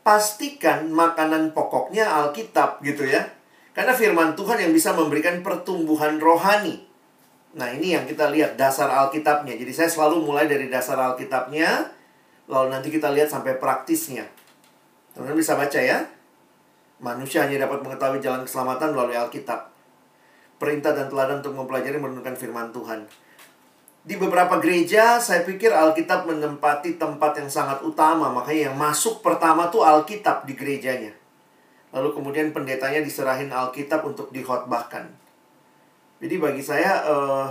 Pastikan 0.00 0.88
makanan 0.88 1.52
pokoknya 1.52 2.08
Alkitab 2.08 2.80
gitu 2.80 3.04
ya. 3.04 3.28
Karena 3.74 3.90
firman 3.90 4.38
Tuhan 4.38 4.62
yang 4.62 4.70
bisa 4.70 4.94
memberikan 4.94 5.42
pertumbuhan 5.42 6.22
rohani. 6.22 6.86
Nah, 7.58 7.74
ini 7.74 7.94
yang 7.98 8.06
kita 8.06 8.30
lihat 8.30 8.54
dasar 8.54 8.86
Alkitabnya. 8.86 9.58
Jadi 9.58 9.72
saya 9.74 9.90
selalu 9.90 10.22
mulai 10.22 10.46
dari 10.46 10.70
dasar 10.70 10.94
Alkitabnya, 10.94 11.90
lalu 12.46 12.70
nanti 12.70 12.94
kita 12.94 13.10
lihat 13.10 13.34
sampai 13.34 13.58
praktisnya. 13.58 14.30
Teman-teman 15.14 15.38
bisa 15.38 15.58
baca 15.58 15.78
ya. 15.78 16.06
Manusia 17.02 17.46
hanya 17.46 17.66
dapat 17.66 17.82
mengetahui 17.82 18.22
jalan 18.22 18.46
keselamatan 18.46 18.94
melalui 18.94 19.18
Alkitab. 19.18 19.70
Perintah 20.58 20.94
dan 20.94 21.10
teladan 21.10 21.42
untuk 21.42 21.58
mempelajari 21.58 21.98
merenungkan 21.98 22.38
firman 22.38 22.70
Tuhan. 22.70 23.06
Di 24.06 24.14
beberapa 24.14 24.62
gereja, 24.62 25.18
saya 25.18 25.42
pikir 25.42 25.74
Alkitab 25.74 26.30
menempati 26.30 26.94
tempat 26.94 27.42
yang 27.42 27.50
sangat 27.50 27.82
utama. 27.82 28.30
Makanya 28.30 28.70
yang 28.70 28.76
masuk 28.78 29.18
pertama 29.18 29.66
tuh 29.70 29.82
Alkitab 29.82 30.46
di 30.46 30.54
gerejanya. 30.54 31.23
Lalu 31.94 32.10
kemudian 32.10 32.50
pendetanya 32.50 32.98
diserahin 33.00 33.54
Alkitab 33.54 34.02
untuk 34.02 34.34
dihotbahkan. 34.34 35.06
Jadi 36.18 36.34
bagi 36.42 36.58
saya, 36.58 37.06
uh, 37.06 37.46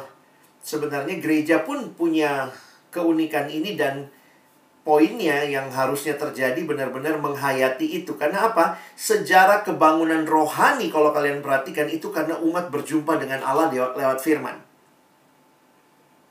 sebenarnya 0.60 1.24
gereja 1.24 1.64
pun 1.64 1.96
punya 1.96 2.52
keunikan 2.92 3.48
ini 3.48 3.80
dan 3.80 4.12
poinnya 4.84 5.48
yang 5.48 5.72
harusnya 5.72 6.20
terjadi 6.20 6.60
benar-benar 6.68 7.16
menghayati 7.24 8.04
itu. 8.04 8.20
Karena 8.20 8.52
apa? 8.52 8.76
Sejarah 9.00 9.64
kebangunan 9.64 10.28
rohani 10.28 10.92
kalau 10.92 11.16
kalian 11.16 11.40
perhatikan 11.40 11.88
itu 11.88 12.12
karena 12.12 12.36
umat 12.44 12.68
berjumpa 12.68 13.16
dengan 13.16 13.40
Allah 13.48 13.72
lewat 13.72 14.20
firman. 14.20 14.60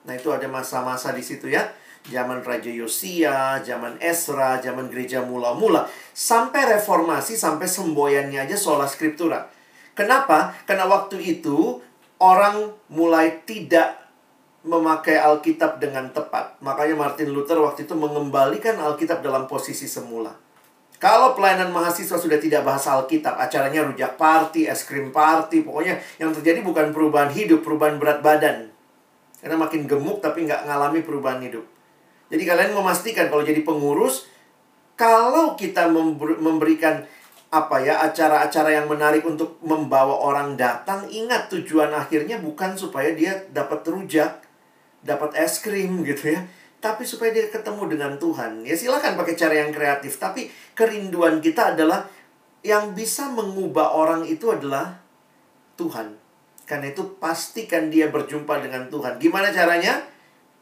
Nah, 0.04 0.12
itu 0.12 0.28
ada 0.28 0.44
masa-masa 0.52 1.16
di 1.16 1.24
situ 1.24 1.48
ya. 1.48 1.64
Zaman 2.02 2.42
Raja 2.42 2.66
Yosia, 2.66 3.62
zaman 3.62 3.94
Esra, 4.02 4.58
zaman 4.58 4.90
gereja 4.90 5.22
mula-mula. 5.22 5.86
Sampai 6.10 6.66
reformasi, 6.66 7.38
sampai 7.38 7.70
semboyannya 7.70 8.42
aja 8.42 8.58
sola 8.58 8.90
scriptura. 8.90 9.46
Kenapa? 9.94 10.56
Karena 10.66 10.90
waktu 10.90 11.22
itu 11.22 11.78
orang 12.18 12.74
mulai 12.90 13.46
tidak 13.46 14.02
memakai 14.62 15.18
Alkitab 15.18 15.82
dengan 15.82 16.10
tepat. 16.14 16.58
Makanya 16.62 16.94
Martin 16.94 17.34
Luther 17.34 17.58
waktu 17.58 17.86
itu 17.86 17.94
mengembalikan 17.98 18.78
Alkitab 18.78 19.22
dalam 19.22 19.50
posisi 19.50 19.90
semula. 19.90 20.34
Kalau 21.02 21.34
pelayanan 21.34 21.74
mahasiswa 21.74 22.14
sudah 22.14 22.38
tidak 22.38 22.62
bahas 22.62 22.86
Alkitab, 22.86 23.34
acaranya 23.34 23.82
rujak 23.82 24.14
party, 24.14 24.70
es 24.70 24.86
krim 24.86 25.10
party, 25.10 25.66
pokoknya 25.66 25.98
yang 26.22 26.30
terjadi 26.30 26.62
bukan 26.62 26.94
perubahan 26.94 27.34
hidup, 27.34 27.66
perubahan 27.66 27.98
berat 27.98 28.22
badan. 28.22 28.70
Karena 29.42 29.58
makin 29.58 29.90
gemuk 29.90 30.22
tapi 30.22 30.46
nggak 30.46 30.62
ngalami 30.70 31.02
perubahan 31.02 31.42
hidup. 31.42 31.66
Jadi 32.32 32.48
kalian 32.48 32.72
memastikan 32.72 33.28
kalau 33.28 33.44
jadi 33.44 33.60
pengurus, 33.60 34.24
kalau 34.96 35.52
kita 35.52 35.92
memberikan 36.40 37.04
apa 37.52 37.76
ya 37.84 38.00
acara-acara 38.08 38.72
yang 38.72 38.88
menarik 38.88 39.20
untuk 39.28 39.60
membawa 39.60 40.16
orang 40.16 40.56
datang, 40.56 41.04
ingat 41.12 41.52
tujuan 41.52 41.92
akhirnya 41.92 42.40
bukan 42.40 42.72
supaya 42.72 43.12
dia 43.12 43.36
dapat 43.52 43.84
rujak, 43.84 44.40
dapat 45.04 45.36
es 45.36 45.60
krim 45.60 46.00
gitu 46.08 46.32
ya. 46.32 46.40
Tapi 46.80 47.04
supaya 47.04 47.30
dia 47.30 47.46
ketemu 47.52 47.92
dengan 47.92 48.16
Tuhan. 48.16 48.64
Ya 48.64 48.74
silahkan 48.74 49.14
pakai 49.14 49.36
cara 49.36 49.54
yang 49.54 49.70
kreatif. 49.70 50.18
Tapi 50.18 50.50
kerinduan 50.74 51.38
kita 51.38 51.76
adalah 51.76 52.08
yang 52.64 52.96
bisa 52.96 53.30
mengubah 53.30 53.92
orang 53.94 54.26
itu 54.26 54.50
adalah 54.50 54.98
Tuhan. 55.78 56.18
Karena 56.66 56.90
itu 56.90 57.20
pastikan 57.22 57.86
dia 57.86 58.10
berjumpa 58.10 58.58
dengan 58.64 58.90
Tuhan. 58.90 59.20
Gimana 59.20 59.54
caranya? 59.54 60.11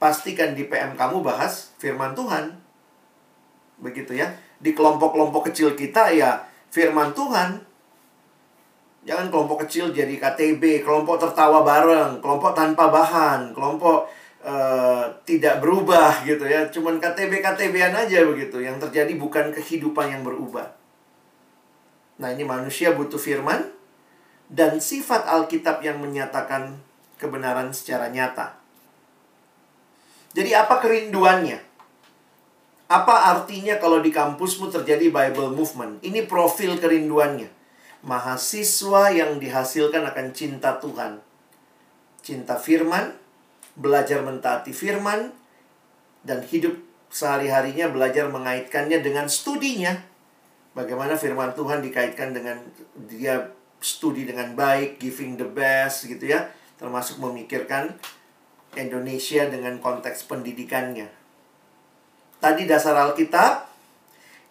Pastikan 0.01 0.57
di 0.57 0.65
PM 0.65 0.97
kamu 0.97 1.21
bahas 1.21 1.77
firman 1.77 2.17
Tuhan. 2.17 2.57
begitu 3.81 4.13
ya. 4.17 4.33
Di 4.61 4.77
kelompok-kelompok 4.77 5.53
kecil 5.53 5.77
kita 5.77 6.13
ya 6.13 6.41
firman 6.73 7.13
Tuhan. 7.13 7.61
Jangan 9.05 9.33
kelompok 9.33 9.65
kecil 9.65 9.93
jadi 9.93 10.13
KTB, 10.21 10.85
kelompok 10.85 11.17
tertawa 11.17 11.65
bareng, 11.65 12.21
kelompok 12.21 12.53
tanpa 12.53 12.93
bahan, 12.93 13.57
kelompok 13.57 14.09
uh, 14.45 15.09
tidak 15.25 15.65
berubah 15.65 16.21
gitu 16.29 16.45
ya. 16.45 16.69
Cuman 16.69 17.01
KTB 17.01 17.41
KTBan 17.41 17.97
aja 17.97 18.21
begitu. 18.25 18.61
Yang 18.61 18.89
terjadi 18.89 19.13
bukan 19.17 19.57
kehidupan 19.57 20.13
yang 20.13 20.23
berubah. 20.25 20.77
Nah, 22.21 22.29
ini 22.29 22.45
manusia 22.45 22.93
butuh 22.93 23.17
firman 23.17 23.65
dan 24.53 24.77
sifat 24.77 25.25
Alkitab 25.25 25.81
yang 25.81 25.97
menyatakan 26.05 26.77
kebenaran 27.17 27.73
secara 27.73 28.13
nyata. 28.13 28.60
Jadi 30.31 30.51
apa 30.55 30.79
kerinduannya? 30.79 31.59
Apa 32.91 33.35
artinya 33.35 33.79
kalau 33.79 34.03
di 34.03 34.11
kampusmu 34.11 34.71
terjadi 34.71 35.11
Bible 35.11 35.55
movement? 35.55 36.03
Ini 36.03 36.27
profil 36.27 36.79
kerinduannya 36.79 37.61
mahasiswa 38.01 39.13
yang 39.13 39.37
dihasilkan 39.37 40.05
akan 40.09 40.27
cinta 40.33 40.81
Tuhan. 40.81 41.21
Cinta 42.21 42.57
firman, 42.57 43.17
belajar 43.77 44.25
mentaati 44.25 44.73
firman, 44.73 45.33
dan 46.25 46.45
hidup 46.45 46.77
sehari-harinya 47.09 47.89
belajar 47.89 48.29
mengaitkannya 48.29 49.01
dengan 49.01 49.29
studinya. 49.29 49.97
Bagaimana 50.77 51.19
firman 51.19 51.53
Tuhan 51.57 51.83
dikaitkan 51.83 52.31
dengan 52.31 52.61
dia 53.09 53.51
studi 53.81 54.29
dengan 54.29 54.55
baik, 54.55 55.01
giving 55.01 55.37
the 55.41 55.49
best 55.49 56.07
gitu 56.07 56.31
ya. 56.31 56.49
Termasuk 56.79 57.21
memikirkan 57.21 57.97
Indonesia 58.79 59.47
dengan 59.51 59.79
konteks 59.83 60.27
pendidikannya. 60.31 61.11
Tadi 62.41 62.63
dasar 62.65 62.97
Alkitab, 62.97 63.69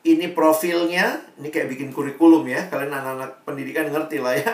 ini 0.05 0.31
profilnya, 0.31 1.19
ini 1.39 1.51
kayak 1.51 1.71
bikin 1.71 1.89
kurikulum 1.91 2.47
ya. 2.47 2.67
Kalian 2.71 2.91
anak-anak 2.91 3.43
pendidikan 3.43 3.87
ngerti 3.91 4.23
lah 4.23 4.35
ya. 4.35 4.51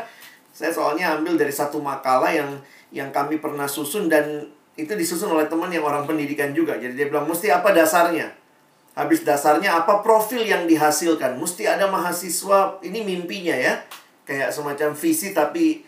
Saya 0.56 0.72
soalnya 0.72 1.20
ambil 1.20 1.36
dari 1.36 1.52
satu 1.52 1.84
makalah 1.84 2.32
yang 2.32 2.50
yang 2.96 3.12
kami 3.12 3.44
pernah 3.44 3.68
susun 3.68 4.08
dan 4.08 4.48
itu 4.80 4.92
disusun 4.96 5.32
oleh 5.32 5.48
teman 5.52 5.68
yang 5.68 5.84
orang 5.84 6.08
pendidikan 6.08 6.56
juga. 6.56 6.80
Jadi 6.80 6.96
dia 6.96 7.08
bilang 7.12 7.28
mesti 7.28 7.52
apa 7.52 7.76
dasarnya? 7.76 8.32
Habis 8.96 9.28
dasarnya 9.28 9.84
apa 9.84 10.00
profil 10.00 10.48
yang 10.48 10.64
dihasilkan? 10.64 11.36
Mesti 11.36 11.68
ada 11.68 11.92
mahasiswa, 11.92 12.80
ini 12.80 13.04
mimpinya 13.04 13.52
ya. 13.52 13.84
Kayak 14.24 14.56
semacam 14.56 14.96
visi 14.96 15.36
tapi 15.36 15.84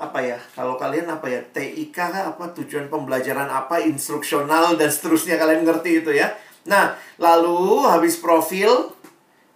apa 0.00 0.18
ya? 0.24 0.40
Kalau 0.56 0.80
kalian 0.80 1.12
apa 1.12 1.28
ya? 1.28 1.44
TIK 1.44 1.96
apa 2.32 2.56
tujuan 2.56 2.88
pembelajaran 2.88 3.46
apa 3.52 3.84
instruksional 3.84 4.80
dan 4.80 4.88
seterusnya 4.88 5.36
kalian 5.36 5.68
ngerti 5.68 6.00
itu 6.00 6.16
ya. 6.16 6.32
Nah, 6.64 6.96
lalu 7.20 7.84
habis 7.84 8.16
profil 8.16 8.96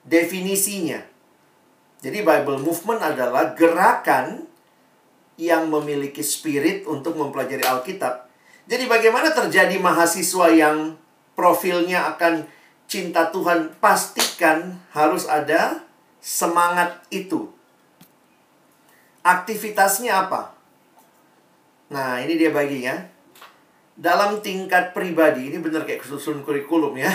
definisinya. 0.05 1.01
Jadi 2.05 2.21
Bible 2.21 2.61
movement 2.61 3.01
adalah 3.01 3.57
gerakan 3.57 4.45
yang 5.41 5.73
memiliki 5.73 6.21
spirit 6.21 6.85
untuk 6.85 7.17
mempelajari 7.17 7.65
Alkitab. 7.65 8.29
Jadi 8.69 8.85
bagaimana 8.85 9.33
terjadi 9.33 9.81
mahasiswa 9.81 10.53
yang 10.53 11.01
profilnya 11.33 12.15
akan 12.15 12.45
cinta 12.87 13.33
Tuhan, 13.33 13.75
pastikan 13.81 14.79
harus 14.93 15.25
ada 15.27 15.83
semangat 16.21 17.01
itu. 17.09 17.51
Aktivitasnya 19.25 20.29
apa? 20.29 20.53
Nah, 21.89 22.21
ini 22.21 22.37
dia 22.37 22.53
baginya. 22.53 22.93
Dalam 23.97 24.45
tingkat 24.45 24.93
pribadi 24.93 25.49
ini 25.49 25.63
benar 25.65 25.89
kayak 25.89 26.05
susun 26.05 26.45
kurikulum 26.45 26.93
ya. 27.01 27.09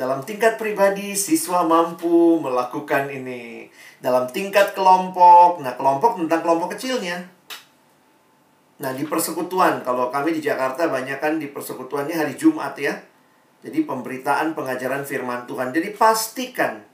Dalam 0.00 0.24
tingkat 0.24 0.56
pribadi 0.56 1.12
siswa 1.12 1.64
mampu 1.68 2.40
melakukan 2.40 3.12
ini. 3.12 3.68
Dalam 4.00 4.28
tingkat 4.28 4.76
kelompok 4.76 5.60
nah 5.64 5.76
kelompok 5.76 6.20
tentang 6.20 6.40
kelompok 6.44 6.76
kecilnya. 6.76 7.26
Nah 8.76 8.92
di 8.92 9.08
persekutuan 9.08 9.80
kalau 9.82 10.12
kami 10.12 10.36
di 10.36 10.44
Jakarta 10.44 10.88
banyak 10.88 11.16
kan 11.16 11.40
di 11.40 11.48
persekutuannya 11.48 12.12
hari 12.12 12.36
Jumat 12.36 12.76
ya. 12.76 12.92
Jadi 13.64 13.88
pemberitaan 13.88 14.52
pengajaran 14.52 15.02
firman 15.02 15.48
Tuhan. 15.48 15.72
Jadi 15.72 15.96
pastikan 15.96 16.84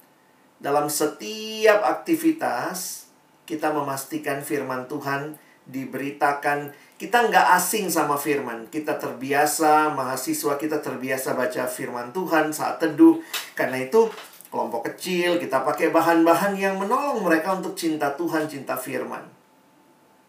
dalam 0.63 0.87
setiap 0.87 1.83
aktivitas 1.85 3.11
kita 3.49 3.75
memastikan 3.75 4.41
firman 4.41 4.87
Tuhan 4.87 5.37
diberitakan 5.67 6.75
kita 7.03 7.27
nggak 7.27 7.59
asing 7.59 7.91
sama 7.91 8.15
firman. 8.15 8.71
Kita 8.71 8.95
terbiasa, 8.95 9.91
mahasiswa 9.91 10.55
kita 10.55 10.79
terbiasa 10.79 11.35
baca 11.35 11.67
firman 11.67 12.15
Tuhan 12.15 12.55
saat 12.55 12.79
teduh. 12.79 13.19
Karena 13.59 13.83
itu, 13.83 14.07
kelompok 14.55 14.87
kecil, 14.87 15.43
kita 15.43 15.67
pakai 15.67 15.91
bahan-bahan 15.91 16.55
yang 16.55 16.79
menolong 16.79 17.27
mereka 17.27 17.59
untuk 17.59 17.75
cinta 17.75 18.15
Tuhan, 18.15 18.47
cinta 18.47 18.79
firman. 18.79 19.27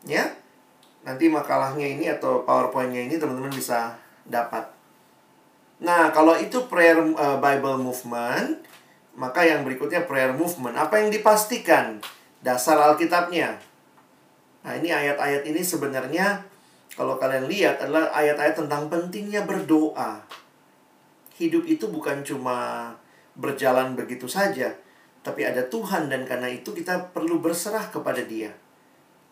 Ya, 0.02 0.34
nanti 1.06 1.30
makalahnya 1.30 1.86
ini 1.86 2.10
atau 2.10 2.42
powerpointnya 2.42 3.06
ini 3.06 3.22
teman-teman 3.22 3.54
bisa 3.54 3.94
dapat. 4.26 4.66
Nah, 5.78 6.10
kalau 6.10 6.34
itu 6.42 6.66
prayer 6.66 6.98
uh, 6.98 7.38
Bible 7.38 7.86
movement, 7.86 8.66
maka 9.14 9.46
yang 9.46 9.62
berikutnya 9.62 10.10
prayer 10.10 10.34
movement. 10.34 10.74
Apa 10.74 11.06
yang 11.06 11.14
dipastikan? 11.14 12.02
Dasar 12.44 12.76
Alkitabnya. 12.76 13.56
Nah, 14.68 14.74
ini 14.76 14.92
ayat-ayat 14.92 15.48
ini 15.48 15.64
sebenarnya 15.64 16.44
kalau 16.94 17.16
kalian 17.16 17.48
lihat 17.48 17.80
adalah 17.80 18.12
ayat-ayat 18.12 18.60
tentang 18.60 18.92
pentingnya 18.92 19.48
berdoa. 19.48 20.22
Hidup 21.40 21.66
itu 21.66 21.90
bukan 21.90 22.22
cuma 22.22 22.92
berjalan 23.34 23.98
begitu 23.98 24.30
saja, 24.30 24.78
tapi 25.26 25.42
ada 25.42 25.66
Tuhan 25.66 26.06
dan 26.06 26.30
karena 26.30 26.46
itu 26.52 26.70
kita 26.70 27.10
perlu 27.10 27.42
berserah 27.42 27.90
kepada 27.90 28.22
Dia. 28.22 28.54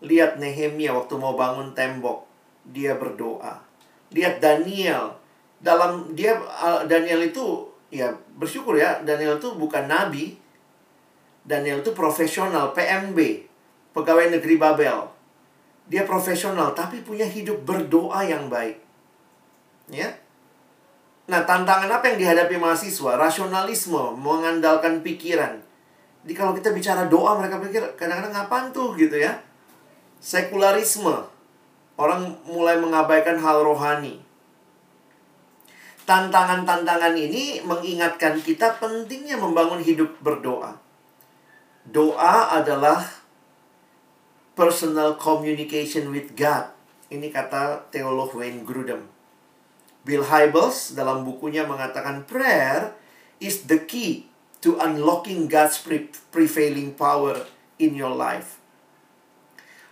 Lihat 0.01 0.41
Nehemia 0.41 0.97
waktu 0.97 1.13
mau 1.21 1.37
bangun 1.37 1.77
tembok, 1.77 2.25
dia 2.65 2.97
berdoa. 2.97 3.61
Lihat 4.09 4.41
Daniel, 4.41 5.13
dalam 5.61 6.17
dia 6.17 6.41
Daniel 6.89 7.21
itu 7.29 7.69
ya 7.93 8.09
bersyukur 8.33 8.73
ya, 8.81 9.05
Daniel 9.05 9.37
itu 9.37 9.53
bukan 9.53 9.85
nabi. 9.85 10.40
Daniel 11.41 11.81
itu 11.81 11.91
profesional, 11.93 12.73
PMB, 12.73 13.17
pegawai 13.93 14.37
negeri 14.37 14.55
Babel 14.57 15.21
dia 15.91 16.07
profesional 16.07 16.71
tapi 16.71 17.03
punya 17.03 17.27
hidup 17.27 17.67
berdoa 17.67 18.23
yang 18.23 18.47
baik. 18.47 18.79
Ya. 19.91 20.07
Nah, 21.27 21.43
tantangan 21.43 21.91
apa 21.91 22.15
yang 22.15 22.17
dihadapi 22.23 22.55
mahasiswa? 22.55 23.19
Rasionalisme, 23.19 24.15
mengandalkan 24.15 25.03
pikiran. 25.03 25.59
Jadi 26.23 26.31
kalau 26.31 26.55
kita 26.55 26.71
bicara 26.71 27.11
doa, 27.11 27.35
mereka 27.35 27.59
pikir 27.59 27.83
kadang-kadang 27.99 28.31
ngapain 28.31 28.71
tuh 28.71 28.95
gitu 28.95 29.19
ya. 29.19 29.35
Sekularisme. 30.23 31.27
Orang 31.99 32.39
mulai 32.47 32.79
mengabaikan 32.79 33.35
hal 33.35 33.59
rohani. 33.59 34.23
Tantangan-tantangan 36.07 37.13
ini 37.19 37.59
mengingatkan 37.67 38.39
kita 38.39 38.79
pentingnya 38.79 39.35
membangun 39.35 39.83
hidup 39.83 40.07
berdoa. 40.23 40.79
Doa 41.87 42.53
adalah 42.61 43.01
personal 44.53 45.17
communication 45.17 46.13
with 46.13 46.37
God. 46.37 46.69
Ini 47.09 47.33
kata 47.33 47.89
teolog 47.89 48.37
Wayne 48.37 48.61
Grudem. 48.61 49.09
Bill 50.05 50.25
Hybels 50.25 50.93
dalam 50.93 51.25
bukunya 51.25 51.65
mengatakan 51.65 52.25
prayer 52.25 52.93
is 53.41 53.65
the 53.69 53.81
key 53.81 54.29
to 54.61 54.77
unlocking 54.77 55.49
God's 55.49 55.81
pre 55.81 56.09
prevailing 56.29 56.93
power 56.93 57.37
in 57.81 57.97
your 57.97 58.13
life. 58.13 58.61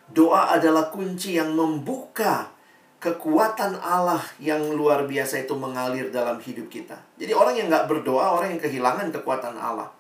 Doa 0.10 0.58
adalah 0.58 0.90
kunci 0.90 1.38
yang 1.38 1.54
membuka 1.54 2.50
kekuatan 2.98 3.78
Allah 3.82 4.22
yang 4.42 4.62
luar 4.74 5.06
biasa 5.06 5.46
itu 5.46 5.54
mengalir 5.54 6.10
dalam 6.10 6.42
hidup 6.42 6.70
kita. 6.70 6.98
Jadi 7.18 7.32
orang 7.34 7.56
yang 7.58 7.68
nggak 7.70 7.86
berdoa, 7.86 8.38
orang 8.38 8.58
yang 8.58 8.62
kehilangan 8.62 9.14
kekuatan 9.14 9.58
Allah. 9.58 9.99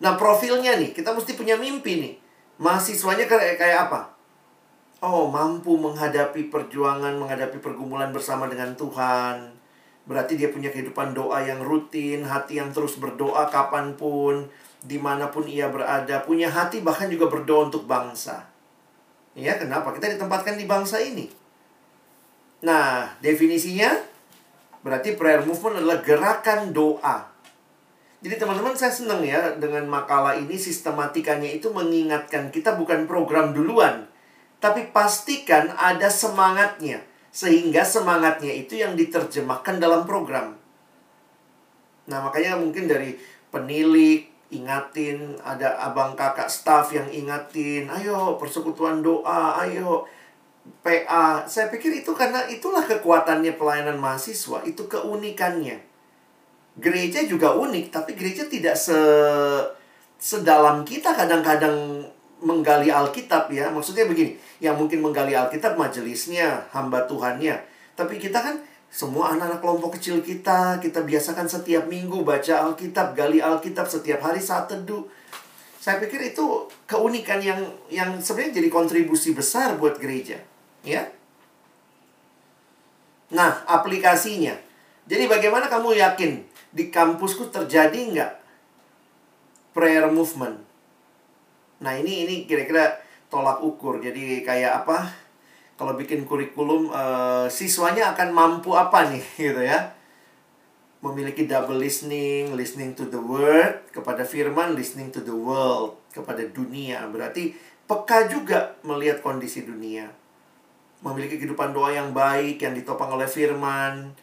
Nah 0.00 0.12
profilnya 0.20 0.76
nih, 0.76 0.92
kita 0.92 1.16
mesti 1.16 1.32
punya 1.32 1.56
mimpi 1.56 1.96
nih. 2.00 2.14
Mahasiswanya 2.60 3.24
kayak, 3.28 3.56
kayak 3.56 3.88
apa? 3.88 4.16
Oh, 5.04 5.28
mampu 5.28 5.76
menghadapi 5.76 6.48
perjuangan, 6.48 7.16
menghadapi 7.20 7.60
pergumulan 7.60 8.12
bersama 8.12 8.48
dengan 8.48 8.72
Tuhan. 8.76 9.52
Berarti 10.08 10.40
dia 10.40 10.48
punya 10.48 10.72
kehidupan 10.72 11.12
doa 11.12 11.44
yang 11.44 11.60
rutin, 11.60 12.24
hati 12.24 12.56
yang 12.56 12.72
terus 12.72 12.96
berdoa 12.96 13.48
kapan 13.52 13.92
pun, 13.98 14.48
di 14.80 14.96
mana 14.96 15.28
pun 15.28 15.44
ia 15.44 15.68
berada. 15.68 16.24
Punya 16.24 16.48
hati 16.48 16.80
bahkan 16.80 17.12
juga 17.12 17.28
berdoa 17.28 17.68
untuk 17.68 17.84
bangsa. 17.84 18.48
Ya, 19.36 19.60
kenapa? 19.60 19.92
Kita 19.92 20.08
ditempatkan 20.16 20.56
di 20.56 20.64
bangsa 20.64 20.96
ini. 20.96 21.28
Nah, 22.64 23.12
definisinya 23.20 23.92
berarti 24.80 25.12
prayer 25.12 25.44
movement 25.44 25.84
adalah 25.84 26.00
gerakan 26.00 26.72
doa 26.72 27.35
jadi 28.26 28.42
teman-teman 28.42 28.74
saya 28.74 28.90
senang 28.90 29.22
ya 29.22 29.54
dengan 29.54 29.86
makalah 29.86 30.34
ini 30.34 30.58
sistematikanya 30.58 31.46
itu 31.46 31.70
mengingatkan 31.70 32.50
kita 32.50 32.74
bukan 32.74 33.06
program 33.06 33.54
duluan. 33.54 34.10
Tapi 34.58 34.90
pastikan 34.90 35.70
ada 35.78 36.10
semangatnya. 36.10 37.06
Sehingga 37.30 37.86
semangatnya 37.86 38.50
itu 38.50 38.82
yang 38.82 38.98
diterjemahkan 38.98 39.78
dalam 39.78 40.10
program. 40.10 40.58
Nah 42.10 42.18
makanya 42.18 42.58
mungkin 42.58 42.90
dari 42.90 43.14
penilik 43.54 44.26
ingatin, 44.50 45.38
ada 45.46 45.78
abang 45.86 46.18
kakak 46.18 46.50
staff 46.50 46.90
yang 46.90 47.06
ingatin, 47.06 47.86
ayo 47.86 48.34
persekutuan 48.42 49.06
doa, 49.06 49.54
ayo 49.62 50.02
PA. 50.82 51.46
Saya 51.46 51.70
pikir 51.70 52.02
itu 52.02 52.10
karena 52.10 52.42
itulah 52.50 52.82
kekuatannya 52.82 53.54
pelayanan 53.54 54.02
mahasiswa, 54.02 54.66
itu 54.66 54.82
keunikannya. 54.90 55.78
Gereja 56.76 57.24
juga 57.24 57.56
unik, 57.56 57.88
tapi 57.88 58.12
gereja 58.12 58.44
tidak 58.44 58.76
se 58.76 58.96
sedalam 60.16 60.84
kita 60.84 61.12
kadang-kadang 61.16 62.04
menggali 62.44 62.92
Alkitab 62.92 63.48
ya. 63.48 63.72
Maksudnya 63.72 64.04
begini, 64.04 64.36
yang 64.60 64.76
mungkin 64.76 65.00
menggali 65.00 65.32
Alkitab 65.32 65.80
majelisnya, 65.80 66.68
hamba 66.76 67.08
Tuhannya. 67.08 67.56
Tapi 67.96 68.20
kita 68.20 68.44
kan 68.44 68.60
semua 68.92 69.32
anak-anak 69.32 69.60
kelompok 69.64 69.96
kecil 69.96 70.20
kita, 70.20 70.76
kita 70.80 71.00
biasakan 71.00 71.48
setiap 71.48 71.88
minggu 71.88 72.20
baca 72.24 72.68
Alkitab, 72.68 73.16
gali 73.16 73.40
Alkitab 73.40 73.88
setiap 73.88 74.20
hari 74.20 74.40
saat 74.40 74.68
teduh. 74.68 75.08
Saya 75.80 75.96
pikir 76.02 76.34
itu 76.34 76.68
keunikan 76.84 77.40
yang 77.40 77.62
yang 77.88 78.20
sebenarnya 78.20 78.58
jadi 78.60 78.68
kontribusi 78.68 79.32
besar 79.32 79.80
buat 79.80 79.96
gereja, 79.96 80.36
ya. 80.84 81.08
Nah, 83.32 83.64
aplikasinya. 83.64 84.54
Jadi 85.06 85.30
bagaimana 85.30 85.70
kamu 85.70 85.94
yakin 85.94 86.55
di 86.72 86.88
kampusku 86.90 87.50
terjadi 87.50 88.00
nggak 88.14 88.32
prayer 89.76 90.08
movement? 90.08 90.62
Nah, 91.82 91.92
ini 91.98 92.24
ini 92.24 92.34
kira-kira 92.48 92.96
tolak 93.28 93.60
ukur. 93.60 94.00
Jadi 94.00 94.40
kayak 94.46 94.86
apa? 94.86 95.26
kalau 95.76 95.92
bikin 95.94 96.24
kurikulum 96.24 96.88
uh, 96.88 97.46
siswanya 97.52 98.16
akan 98.16 98.32
mampu 98.32 98.72
apa 98.72 99.12
nih 99.12 99.24
gitu 99.52 99.62
ya 99.62 99.92
memiliki 101.04 101.44
double 101.44 101.76
listening 101.76 102.56
listening 102.56 102.96
to 102.96 103.06
the 103.12 103.20
word 103.20 103.84
kepada 103.92 104.24
firman 104.24 104.72
listening 104.72 105.12
to 105.12 105.20
the 105.22 105.32
world 105.32 106.00
kepada 106.10 106.42
dunia 106.48 107.04
berarti 107.12 107.52
peka 107.84 108.26
juga 108.26 108.74
melihat 108.82 109.20
kondisi 109.20 109.62
dunia 109.68 110.08
memiliki 111.04 111.36
kehidupan 111.36 111.76
doa 111.76 111.92
yang 111.92 112.16
baik 112.16 112.58
yang 112.58 112.72
ditopang 112.72 113.12
oleh 113.12 113.28
firman 113.28 114.16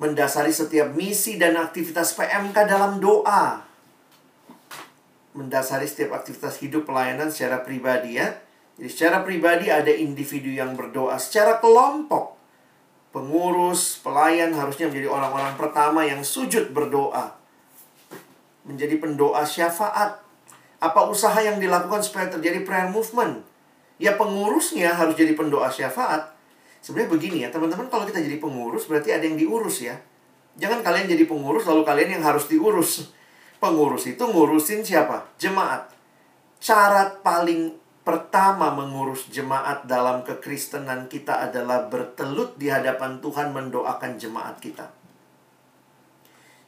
mendasari 0.00 0.50
setiap 0.50 0.96
misi 0.96 1.36
dan 1.36 1.60
aktivitas 1.60 2.16
PMK 2.16 2.56
dalam 2.64 2.96
doa 2.98 3.62
mendasari 5.36 5.86
setiap 5.86 6.18
aktivitas 6.18 6.58
hidup 6.58 6.88
pelayanan 6.88 7.28
secara 7.28 7.62
pribadi 7.62 8.18
ya 8.18 8.34
jadi 8.80 8.88
secara 8.88 9.20
pribadi 9.20 9.68
ada 9.68 9.92
individu 9.92 10.48
yang 10.48 10.72
berdoa 10.72 11.20
secara 11.20 11.60
kelompok. 11.60 12.32
Pengurus, 13.12 14.00
pelayan 14.00 14.56
harusnya 14.56 14.88
menjadi 14.88 15.12
orang-orang 15.12 15.52
pertama 15.60 16.00
yang 16.08 16.24
sujud 16.24 16.72
berdoa. 16.72 17.36
Menjadi 18.64 18.96
pendoa 18.96 19.44
syafaat. 19.44 20.24
Apa 20.80 21.12
usaha 21.12 21.36
yang 21.44 21.60
dilakukan 21.60 22.00
supaya 22.00 22.32
terjadi 22.32 22.64
prayer 22.64 22.88
movement? 22.88 23.44
Ya 24.00 24.16
pengurusnya 24.16 24.96
harus 24.96 25.12
jadi 25.12 25.36
pendoa 25.36 25.68
syafaat. 25.68 26.32
Sebenarnya 26.80 27.10
begini 27.12 27.38
ya, 27.44 27.48
teman-teman 27.52 27.92
kalau 27.92 28.08
kita 28.08 28.24
jadi 28.24 28.40
pengurus 28.40 28.88
berarti 28.88 29.12
ada 29.12 29.24
yang 29.24 29.36
diurus 29.36 29.84
ya. 29.84 29.96
Jangan 30.56 30.80
kalian 30.80 31.06
jadi 31.12 31.24
pengurus 31.28 31.68
lalu 31.68 31.84
kalian 31.84 32.20
yang 32.20 32.24
harus 32.24 32.48
diurus. 32.48 33.12
Pengurus 33.60 34.08
itu 34.08 34.24
ngurusin 34.24 34.80
siapa? 34.80 35.28
Jemaat. 35.36 35.92
Syarat 36.60 37.20
paling 37.20 37.76
pertama 38.00 38.72
mengurus 38.72 39.28
jemaat 39.28 39.84
dalam 39.84 40.24
kekristenan 40.24 41.06
kita 41.12 41.46
adalah 41.52 41.86
bertelut 41.86 42.56
di 42.56 42.72
hadapan 42.72 43.20
Tuhan 43.20 43.52
mendoakan 43.52 44.16
jemaat 44.16 44.56
kita. 44.58 44.88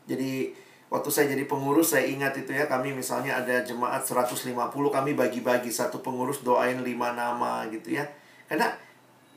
Jadi 0.05 0.53
waktu 0.93 1.09
saya 1.09 1.33
jadi 1.33 1.49
pengurus 1.49 1.97
saya 1.97 2.05
ingat 2.05 2.37
itu 2.37 2.53
ya 2.53 2.69
kami 2.69 2.93
misalnya 2.93 3.41
ada 3.41 3.65
jemaat 3.65 4.05
150 4.05 4.53
kami 4.69 5.17
bagi-bagi 5.17 5.73
satu 5.73 6.05
pengurus 6.05 6.45
doain 6.45 6.85
lima 6.85 7.17
nama 7.17 7.65
gitu 7.73 7.97
ya. 7.97 8.05
Karena 8.45 8.77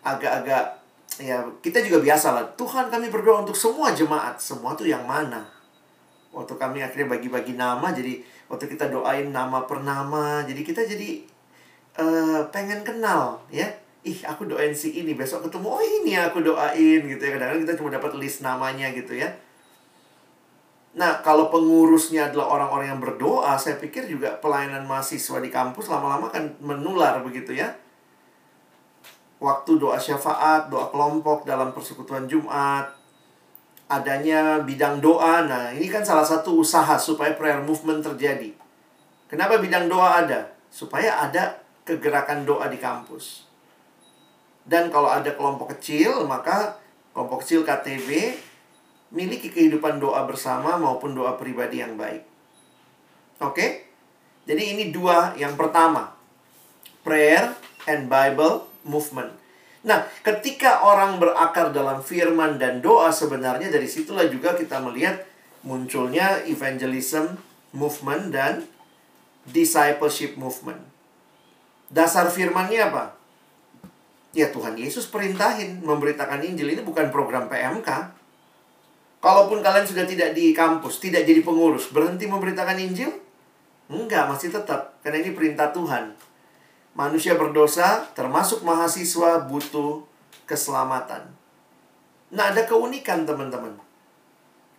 agak-agak 0.06 0.86
ya 1.18 1.42
kita 1.66 1.82
juga 1.82 2.06
biasa 2.06 2.38
lah. 2.38 2.46
Tuhan 2.54 2.94
kami 2.94 3.10
berdoa 3.10 3.42
untuk 3.42 3.58
semua 3.58 3.92
jemaat. 3.92 4.38
Semua 4.38 4.78
tuh 4.78 4.86
yang 4.86 5.04
mana? 5.04 5.42
Waktu 6.30 6.54
kami 6.56 6.86
akhirnya 6.86 7.10
bagi-bagi 7.18 7.58
nama 7.58 7.90
jadi 7.90 8.22
waktu 8.46 8.70
kita 8.70 8.94
doain 8.94 9.34
nama 9.34 9.66
per 9.66 9.82
nama 9.82 10.46
jadi 10.46 10.62
kita 10.62 10.86
jadi 10.86 11.26
uh, 11.98 12.46
pengen 12.54 12.86
kenal 12.86 13.42
ya. 13.50 13.66
Ih 14.06 14.22
aku 14.22 14.46
doain 14.46 14.70
si 14.70 15.02
ini 15.02 15.18
besok 15.18 15.50
ketemu 15.50 15.66
oh 15.66 15.82
ini 15.82 16.14
aku 16.14 16.46
doain 16.46 17.02
gitu 17.02 17.22
ya. 17.26 17.32
Kadang-kadang 17.40 17.64
kita 17.66 17.74
cuma 17.82 17.90
dapat 17.90 18.12
list 18.22 18.46
namanya 18.46 18.94
gitu 18.94 19.18
ya. 19.18 19.34
Nah 20.96 21.26
kalau 21.26 21.50
pengurusnya 21.50 22.30
adalah 22.30 22.54
orang-orang 22.60 22.94
yang 22.94 23.02
berdoa 23.02 23.58
saya 23.58 23.82
pikir 23.82 24.06
juga 24.06 24.38
pelayanan 24.38 24.86
mahasiswa 24.86 25.42
di 25.42 25.50
kampus 25.50 25.90
lama-lama 25.90 26.30
kan 26.30 26.54
menular 26.62 27.20
begitu 27.26 27.58
ya 27.58 27.74
waktu 29.46 29.78
doa 29.78 30.02
syafaat 30.02 30.74
doa 30.74 30.90
kelompok 30.90 31.46
dalam 31.46 31.70
persekutuan 31.70 32.26
Jumat 32.26 32.90
adanya 33.86 34.66
bidang 34.66 34.98
doa 34.98 35.46
nah 35.46 35.70
ini 35.70 35.86
kan 35.86 36.02
salah 36.02 36.26
satu 36.26 36.58
usaha 36.58 36.98
supaya 36.98 37.38
prayer 37.38 37.62
movement 37.62 38.02
terjadi 38.02 38.50
kenapa 39.30 39.62
bidang 39.62 39.86
doa 39.86 40.26
ada 40.26 40.56
supaya 40.74 41.22
ada 41.24 41.64
kegerakan 41.86 42.44
doa 42.44 42.68
di 42.68 42.82
kampus. 42.82 43.46
Dan 44.66 44.90
kalau 44.90 45.08
ada 45.08 45.30
kelompok 45.38 45.78
kecil, 45.78 46.26
maka 46.26 46.82
kelompok 47.14 47.46
kecil 47.46 47.62
KTB 47.62 48.10
miliki 49.14 49.54
kehidupan 49.54 50.02
doa 50.02 50.26
bersama 50.26 50.76
maupun 50.76 51.14
doa 51.14 51.38
pribadi 51.38 51.80
yang 51.80 51.96
baik. 51.96 52.26
Oke? 53.40 53.88
Jadi 54.50 54.76
ini 54.76 54.84
dua 54.90 55.38
yang 55.38 55.54
pertama. 55.54 56.12
Prayer 57.06 57.54
and 57.86 58.10
Bible 58.10 58.66
movement. 58.86 59.34
Nah, 59.86 60.06
ketika 60.26 60.82
orang 60.82 61.22
berakar 61.22 61.70
dalam 61.70 62.02
firman 62.02 62.58
dan 62.58 62.82
doa 62.82 63.14
sebenarnya 63.14 63.70
dari 63.70 63.86
situlah 63.86 64.26
juga 64.26 64.58
kita 64.58 64.82
melihat 64.82 65.22
munculnya 65.62 66.42
evangelism 66.46 67.38
movement 67.74 68.34
dan 68.34 68.66
discipleship 69.46 70.38
movement. 70.38 70.82
Dasar 71.90 72.34
firmannya 72.34 72.82
apa? 72.82 73.14
Ya 74.34 74.50
Tuhan 74.50 74.74
Yesus 74.76 75.06
perintahin 75.06 75.86
memberitakan 75.86 76.42
Injil 76.42 76.74
ini 76.74 76.82
bukan 76.82 77.14
program 77.14 77.46
PMK. 77.46 77.90
Kalaupun 79.22 79.62
kalian 79.62 79.86
sudah 79.86 80.06
tidak 80.06 80.38
di 80.38 80.54
kampus, 80.54 81.02
tidak 81.02 81.26
jadi 81.26 81.42
pengurus, 81.42 81.90
berhenti 81.90 82.30
memberitakan 82.30 82.78
Injil? 82.78 83.10
Enggak, 83.90 84.30
masih 84.30 84.50
tetap. 84.50 84.98
Karena 85.02 85.22
ini 85.22 85.34
perintah 85.34 85.70
Tuhan. 85.70 86.14
Manusia 86.96 87.36
berdosa, 87.36 88.08
termasuk 88.16 88.64
mahasiswa, 88.64 89.44
butuh 89.46 90.08
keselamatan. 90.48 91.28
Nah, 92.32 92.56
ada 92.56 92.64
keunikan 92.64 93.28
teman-teman. 93.28 93.76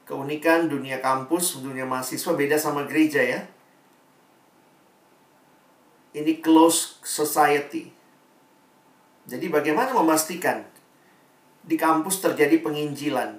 Keunikan 0.08 0.72
dunia 0.72 1.04
kampus, 1.04 1.60
dunia 1.60 1.84
mahasiswa 1.84 2.32
beda 2.32 2.56
sama 2.56 2.88
gereja 2.88 3.20
ya 3.20 3.40
ini 6.16 6.40
close 6.40 6.96
society. 7.04 7.92
Jadi 9.28 9.52
bagaimana 9.52 9.92
memastikan 9.92 10.64
di 11.60 11.76
kampus 11.76 12.24
terjadi 12.24 12.64
penginjilan? 12.64 13.36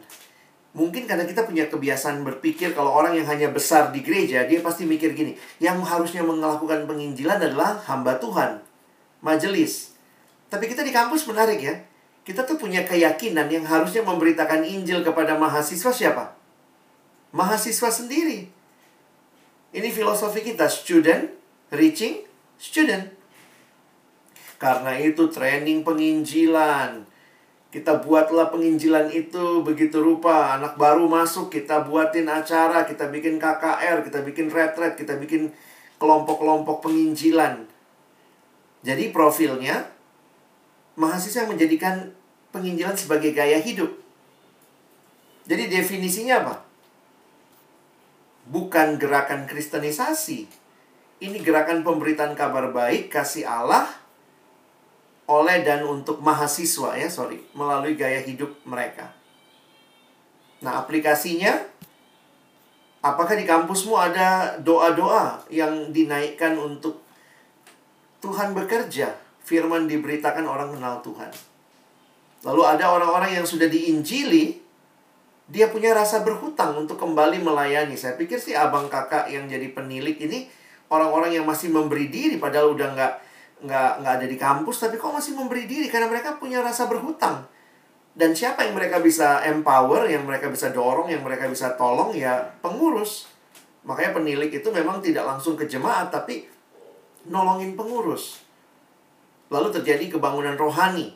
Mungkin 0.78 1.10
karena 1.10 1.26
kita 1.26 1.50
punya 1.50 1.66
kebiasaan 1.74 2.22
berpikir 2.22 2.78
kalau 2.78 2.94
orang 2.94 3.18
yang 3.18 3.26
hanya 3.26 3.50
besar 3.50 3.90
di 3.90 4.06
gereja, 4.06 4.46
dia 4.46 4.62
pasti 4.62 4.86
mikir 4.86 5.18
gini, 5.18 5.34
yang 5.58 5.82
harusnya 5.82 6.22
melakukan 6.22 6.86
penginjilan 6.86 7.42
adalah 7.42 7.82
hamba 7.90 8.22
Tuhan, 8.22 8.62
majelis. 9.28 9.92
Tapi 10.48 10.72
kita 10.72 10.88
di 10.88 10.96
kampus 10.96 11.28
menarik 11.28 11.60
ya. 11.60 11.76
Kita 12.24 12.48
tuh 12.48 12.56
punya 12.56 12.88
keyakinan 12.88 13.52
yang 13.52 13.68
harusnya 13.68 14.04
memberitakan 14.08 14.64
Injil 14.64 15.04
kepada 15.04 15.36
mahasiswa 15.36 15.92
siapa? 15.92 16.36
Mahasiswa 17.36 17.92
sendiri. 17.92 18.48
Ini 19.76 19.92
filosofi 19.92 20.40
kita, 20.40 20.72
student 20.72 21.28
reaching 21.72 22.24
student. 22.58 23.12
Karena 24.58 24.98
itu 24.98 25.30
training 25.30 25.86
penginjilan. 25.86 27.06
Kita 27.70 28.02
buatlah 28.02 28.50
penginjilan 28.50 29.14
itu 29.14 29.62
begitu 29.62 30.02
rupa. 30.02 30.58
Anak 30.58 30.82
baru 30.82 31.06
masuk, 31.06 31.54
kita 31.54 31.86
buatin 31.86 32.26
acara, 32.26 32.88
kita 32.90 33.06
bikin 33.12 33.38
KKR, 33.38 34.02
kita 34.02 34.26
bikin 34.26 34.50
retret, 34.50 34.98
kita 34.98 35.14
bikin 35.22 35.54
kelompok-kelompok 36.02 36.82
penginjilan. 36.90 37.77
Jadi 38.88 39.12
profilnya, 39.12 39.84
mahasiswa 40.96 41.44
yang 41.44 41.52
menjadikan 41.52 42.16
penginjilan 42.56 42.96
sebagai 42.96 43.36
gaya 43.36 43.60
hidup. 43.60 43.92
Jadi 45.44 45.68
definisinya 45.68 46.40
apa? 46.40 46.56
Bukan 48.48 48.96
gerakan 48.96 49.44
kristenisasi, 49.44 50.48
ini 51.20 51.38
gerakan 51.44 51.84
pemberitaan 51.84 52.32
kabar 52.32 52.72
baik 52.72 53.12
kasih 53.12 53.44
Allah 53.44 53.92
oleh 55.28 55.68
dan 55.68 55.84
untuk 55.84 56.24
mahasiswa 56.24 56.96
ya, 56.96 57.12
sorry, 57.12 57.44
melalui 57.52 58.00
gaya 58.00 58.24
hidup 58.24 58.56
mereka. 58.64 59.12
Nah, 60.64 60.80
aplikasinya 60.80 61.76
Apakah 63.08 63.40
di 63.40 63.48
kampusmu 63.48 63.96
ada 63.96 64.60
doa-doa 64.60 65.40
yang 65.48 65.96
dinaikkan 65.96 66.60
untuk 66.60 67.07
Tuhan 68.24 68.58
bekerja? 68.58 69.14
Firman 69.48 69.88
diberitakan 69.88 70.44
orang 70.44 70.76
kenal 70.76 71.00
Tuhan. 71.00 71.32
Lalu 72.44 72.62
ada 72.68 72.92
orang-orang 72.92 73.40
yang 73.40 73.48
sudah 73.48 73.72
diinjili, 73.72 74.60
dia 75.48 75.72
punya 75.72 75.96
rasa 75.96 76.22
berhutang 76.22 76.76
untuk 76.76 77.00
kembali 77.00 77.40
melayani. 77.40 77.96
Saya 77.96 78.20
pikir 78.20 78.38
sih 78.38 78.54
abang 78.54 78.92
kakak 78.92 79.32
yang 79.32 79.48
jadi 79.48 79.72
penilik 79.72 80.20
ini 80.20 80.52
orang-orang 80.92 81.36
yang 81.36 81.46
masih 81.48 81.72
memberi 81.72 82.08
diri 82.08 82.40
padahal 82.40 82.76
udah 82.76 82.88
nggak 82.96 83.14
nggak 83.58 83.92
nggak 84.04 84.14
ada 84.22 84.28
di 84.30 84.38
kampus 84.38 84.86
tapi 84.86 84.96
kok 85.02 85.12
masih 85.12 85.34
memberi 85.34 85.66
diri 85.66 85.90
karena 85.90 86.08
mereka 86.08 86.38
punya 86.38 86.62
rasa 86.62 86.86
berhutang 86.86 87.44
dan 88.18 88.34
siapa 88.34 88.66
yang 88.66 88.78
mereka 88.78 89.02
bisa 89.02 89.42
empower 89.46 90.06
yang 90.10 90.24
mereka 90.26 90.50
bisa 90.50 90.70
dorong 90.70 91.10
yang 91.10 91.26
mereka 91.26 91.50
bisa 91.50 91.74
tolong 91.74 92.14
ya 92.14 92.38
pengurus 92.62 93.28
makanya 93.84 94.22
penilik 94.22 94.52
itu 94.52 94.70
memang 94.70 95.02
tidak 95.02 95.26
langsung 95.26 95.58
ke 95.58 95.66
jemaat 95.66 96.14
tapi 96.14 96.46
nolongin 97.28 97.78
pengurus 97.78 98.44
lalu 99.48 99.72
terjadi 99.72 100.18
kebangunan 100.18 100.56
rohani 100.60 101.16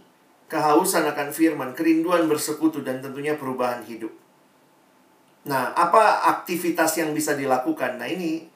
kehausan 0.52 1.08
akan 1.08 1.32
firman 1.32 1.72
kerinduan 1.76 2.28
bersekutu 2.28 2.84
dan 2.84 3.00
tentunya 3.00 3.36
perubahan 3.36 3.84
hidup 3.84 4.12
nah 5.48 5.74
apa 5.74 6.30
aktivitas 6.38 7.02
yang 7.02 7.12
bisa 7.12 7.34
dilakukan 7.34 7.98
nah 7.98 8.06
ini 8.06 8.52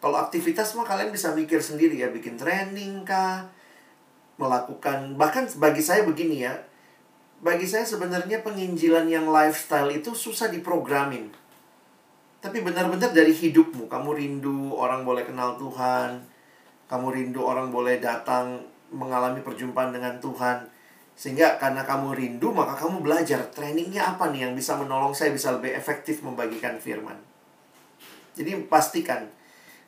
kalau 0.00 0.16
aktivitas 0.16 0.72
mah 0.80 0.88
kalian 0.88 1.12
bisa 1.12 1.36
mikir 1.36 1.60
sendiri 1.60 2.00
ya, 2.00 2.08
bikin 2.08 2.40
training 2.40 3.04
kah, 3.04 3.44
melakukan 4.40 5.12
bahkan 5.20 5.44
bagi 5.60 5.84
saya 5.84 6.08
begini 6.08 6.48
ya. 6.48 6.56
Bagi 7.44 7.68
saya 7.68 7.84
sebenarnya 7.84 8.40
penginjilan 8.40 9.08
yang 9.08 9.28
lifestyle 9.28 9.92
itu 9.92 10.16
susah 10.16 10.48
diprogramin. 10.48 11.28
Tapi 12.40 12.64
benar-benar 12.64 13.12
dari 13.12 13.36
hidupmu, 13.36 13.88
kamu 13.92 14.10
rindu 14.16 14.72
orang 14.72 15.04
boleh 15.04 15.28
kenal 15.28 15.60
Tuhan, 15.60 16.24
kamu 16.90 17.14
rindu 17.14 17.46
orang 17.46 17.70
boleh 17.70 18.02
datang 18.02 18.58
mengalami 18.90 19.38
perjumpaan 19.46 19.94
dengan 19.94 20.18
Tuhan. 20.18 20.66
Sehingga 21.14 21.54
karena 21.62 21.86
kamu 21.86 22.18
rindu, 22.18 22.50
maka 22.50 22.74
kamu 22.74 23.06
belajar 23.06 23.46
trainingnya 23.54 24.16
apa 24.16 24.34
nih 24.34 24.50
yang 24.50 24.58
bisa 24.58 24.74
menolong 24.74 25.14
saya 25.14 25.30
bisa 25.30 25.54
lebih 25.54 25.70
efektif 25.70 26.26
membagikan 26.26 26.82
firman. 26.82 27.14
Jadi 28.34 28.66
pastikan, 28.66 29.30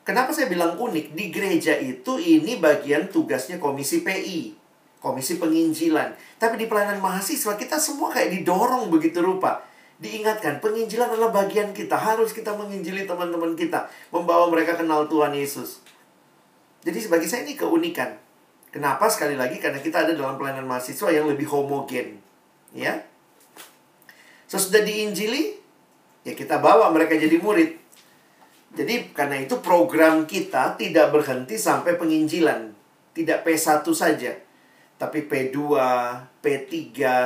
Kenapa 0.03 0.35
saya 0.35 0.51
bilang 0.51 0.75
unik? 0.75 1.15
Di 1.15 1.31
gereja 1.31 1.79
itu 1.79 2.19
ini 2.19 2.59
bagian 2.59 3.07
tugasnya 3.07 3.55
komisi 3.55 4.03
PI, 4.03 4.51
komisi 4.99 5.39
penginjilan. 5.39 6.11
Tapi 6.35 6.59
di 6.59 6.67
pelayanan 6.67 6.99
mahasiswa 6.99 7.55
kita 7.55 7.79
semua 7.79 8.11
kayak 8.11 8.35
didorong 8.35 8.91
begitu 8.91 9.23
rupa. 9.23 9.63
Diingatkan, 10.03 10.59
penginjilan 10.59 11.07
adalah 11.07 11.31
bagian 11.31 11.71
kita. 11.71 11.95
Harus 11.95 12.35
kita 12.35 12.51
menginjili 12.51 13.07
teman-teman 13.07 13.55
kita. 13.55 13.87
Membawa 14.11 14.51
mereka 14.51 14.75
kenal 14.75 15.07
Tuhan 15.07 15.31
Yesus. 15.31 15.79
Jadi 16.83 16.99
bagi 17.07 17.27
saya 17.31 17.47
ini 17.47 17.55
keunikan. 17.55 18.11
Kenapa? 18.69 19.07
Sekali 19.07 19.39
lagi, 19.39 19.61
karena 19.61 19.79
kita 19.79 20.03
ada 20.03 20.11
dalam 20.11 20.35
pelayanan 20.35 20.67
mahasiswa 20.67 21.09
yang 21.13 21.29
lebih 21.31 21.47
homogen. 21.47 22.19
Ya. 22.75 23.07
Sesudah 24.49 24.83
diinjili, 24.83 25.55
ya 26.27 26.33
kita 26.35 26.59
bawa 26.59 26.91
mereka 26.91 27.15
jadi 27.15 27.39
murid. 27.39 27.79
Jadi 28.73 29.13
karena 29.13 29.37
itu 29.37 29.61
program 29.61 30.25
kita 30.25 30.73
tidak 30.75 31.13
berhenti 31.13 31.55
sampai 31.55 31.95
penginjilan. 31.95 32.73
Tidak 33.13 33.45
P1 33.45 33.85
saja. 33.93 34.33
Tapi 34.97 35.29
P2, 35.29 35.57
P3, 36.41 36.73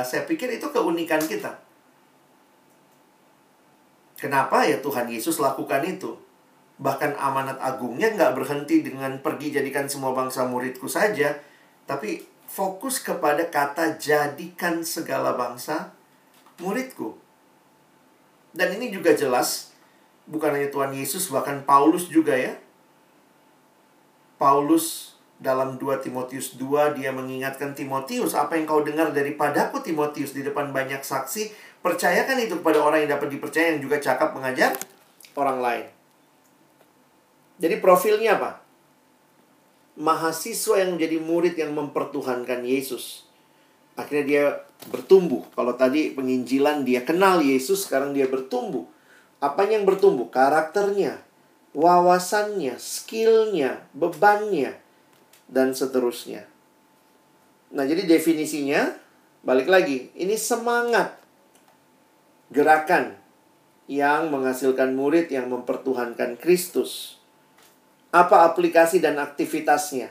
saya 0.04 0.22
pikir 0.28 0.52
itu 0.52 0.68
keunikan 0.68 1.20
kita. 1.24 1.56
Kenapa 4.20 4.68
ya 4.68 4.82
Tuhan 4.84 5.08
Yesus 5.08 5.40
lakukan 5.40 5.80
itu? 5.88 6.27
Bahkan 6.78 7.18
amanat 7.18 7.58
agungnya 7.58 8.14
nggak 8.14 8.38
berhenti 8.38 8.86
dengan 8.86 9.18
pergi 9.18 9.54
jadikan 9.54 9.90
semua 9.90 10.14
bangsa 10.14 10.46
muridku 10.46 10.86
saja. 10.86 11.38
Tapi 11.86 12.22
fokus 12.48 13.02
kepada 13.02 13.46
kata 13.50 14.00
jadikan 14.00 14.80
segala 14.86 15.34
bangsa 15.34 15.92
muridku. 16.62 17.18
Dan 18.54 18.74
ini 18.80 18.90
juga 18.90 19.12
jelas 19.12 19.74
bukan 20.24 20.54
hanya 20.56 20.72
Tuhan 20.72 20.96
Yesus, 20.96 21.28
bahkan 21.28 21.62
Paulus 21.62 22.08
juga 22.08 22.34
ya. 22.34 22.56
Paulus 24.38 25.18
dalam 25.38 25.78
2 25.78 26.02
Timotius 26.02 26.58
2 26.58 26.98
dia 26.98 27.14
mengingatkan 27.14 27.74
Timotius, 27.74 28.34
apa 28.34 28.58
yang 28.58 28.66
kau 28.66 28.82
dengar 28.82 29.14
daripadaku 29.14 29.82
Timotius 29.82 30.34
di 30.34 30.42
depan 30.42 30.74
banyak 30.74 31.02
saksi, 31.02 31.54
percayakan 31.82 32.42
itu 32.42 32.58
kepada 32.58 32.82
orang 32.82 33.06
yang 33.06 33.18
dapat 33.18 33.30
dipercaya 33.30 33.74
yang 33.74 33.82
juga 33.82 34.02
cakap 34.02 34.34
mengajar 34.34 34.74
orang 35.38 35.58
lain. 35.62 35.86
Jadi 37.58 37.82
profilnya 37.82 38.38
apa? 38.38 38.62
Mahasiswa 39.98 40.78
yang 40.78 40.94
menjadi 40.94 41.18
murid 41.18 41.54
yang 41.58 41.74
mempertuhankan 41.74 42.62
Yesus. 42.62 43.26
Akhirnya 43.98 44.24
dia 44.24 44.44
bertumbuh. 44.94 45.42
Kalau 45.58 45.74
tadi 45.74 46.14
penginjilan 46.14 46.86
dia 46.86 47.02
kenal 47.02 47.42
Yesus, 47.42 47.82
sekarang 47.86 48.14
dia 48.14 48.30
bertumbuh 48.30 48.86
apa 49.38 49.70
yang 49.70 49.86
bertumbuh? 49.86 50.26
Karakternya, 50.30 51.22
wawasannya, 51.74 52.74
skillnya, 52.78 53.86
bebannya, 53.94 54.74
dan 55.46 55.74
seterusnya. 55.74 56.46
Nah, 57.70 57.86
jadi 57.86 58.02
definisinya, 58.02 58.98
balik 59.46 59.70
lagi, 59.70 60.10
ini 60.18 60.34
semangat 60.34 61.14
gerakan 62.50 63.14
yang 63.86 64.34
menghasilkan 64.34 64.98
murid 64.98 65.30
yang 65.30 65.46
mempertuhankan 65.48 66.34
Kristus. 66.40 67.17
Apa 68.08 68.48
aplikasi 68.48 69.04
dan 69.04 69.20
aktivitasnya? 69.20 70.08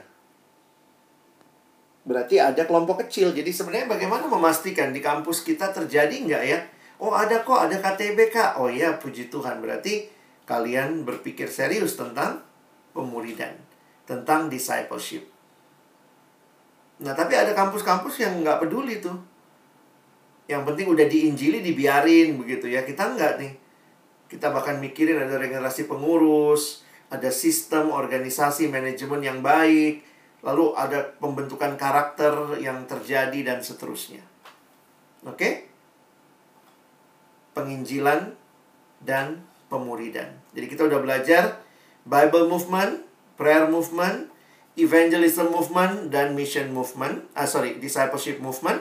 Berarti 2.08 2.40
ada 2.40 2.64
kelompok 2.64 3.04
kecil. 3.04 3.36
Jadi 3.36 3.52
sebenarnya 3.52 3.92
bagaimana 3.92 4.30
memastikan 4.32 4.96
di 4.96 5.04
kampus 5.04 5.44
kita 5.44 5.76
terjadi 5.76 6.16
nggak 6.24 6.44
ya? 6.48 6.60
Oh 7.04 7.12
ada 7.12 7.44
kok, 7.44 7.58
ada 7.60 7.76
KTBK. 7.78 8.62
Oh 8.62 8.72
iya, 8.72 8.96
puji 8.96 9.28
Tuhan. 9.28 9.60
Berarti 9.60 10.08
kalian 10.48 11.04
berpikir 11.04 11.52
serius 11.52 12.00
tentang 12.00 12.40
pemuridan. 12.96 13.54
Tentang 14.08 14.48
discipleship. 14.48 15.28
Nah, 17.04 17.14
tapi 17.14 17.38
ada 17.38 17.52
kampus-kampus 17.52 18.24
yang 18.24 18.40
nggak 18.42 18.64
peduli 18.64 19.04
tuh. 19.04 19.20
Yang 20.48 20.64
penting 20.64 20.88
udah 20.88 21.06
diinjili, 21.12 21.60
dibiarin 21.60 22.40
begitu 22.40 22.72
ya. 22.72 22.88
Kita 22.88 23.14
nggak 23.14 23.34
nih. 23.36 23.54
Kita 24.32 24.56
bahkan 24.56 24.80
mikirin 24.80 25.20
ada 25.20 25.36
regenerasi 25.36 25.92
pengurus, 25.92 26.87
ada 27.08 27.30
sistem 27.32 27.92
organisasi 27.94 28.68
manajemen 28.68 29.24
yang 29.24 29.40
baik, 29.40 30.04
lalu 30.44 30.76
ada 30.76 31.16
pembentukan 31.18 31.80
karakter 31.80 32.60
yang 32.60 32.84
terjadi 32.86 33.40
dan 33.44 33.60
seterusnya. 33.64 34.22
Oke? 35.24 35.72
Penginjilan, 37.58 38.38
dan 39.04 39.46
pemuridan. 39.68 40.40
Jadi 40.56 40.66
kita 40.66 40.88
udah 40.88 41.00
belajar 41.04 41.62
Bible 42.08 42.48
movement, 42.48 43.04
prayer 43.36 43.68
movement, 43.68 44.32
evangelism 44.80 45.52
movement, 45.52 46.10
dan 46.10 46.34
mission 46.34 46.72
movement. 46.72 47.28
Ah, 47.36 47.46
sorry, 47.50 47.78
discipleship 47.78 48.40
movement. 48.40 48.80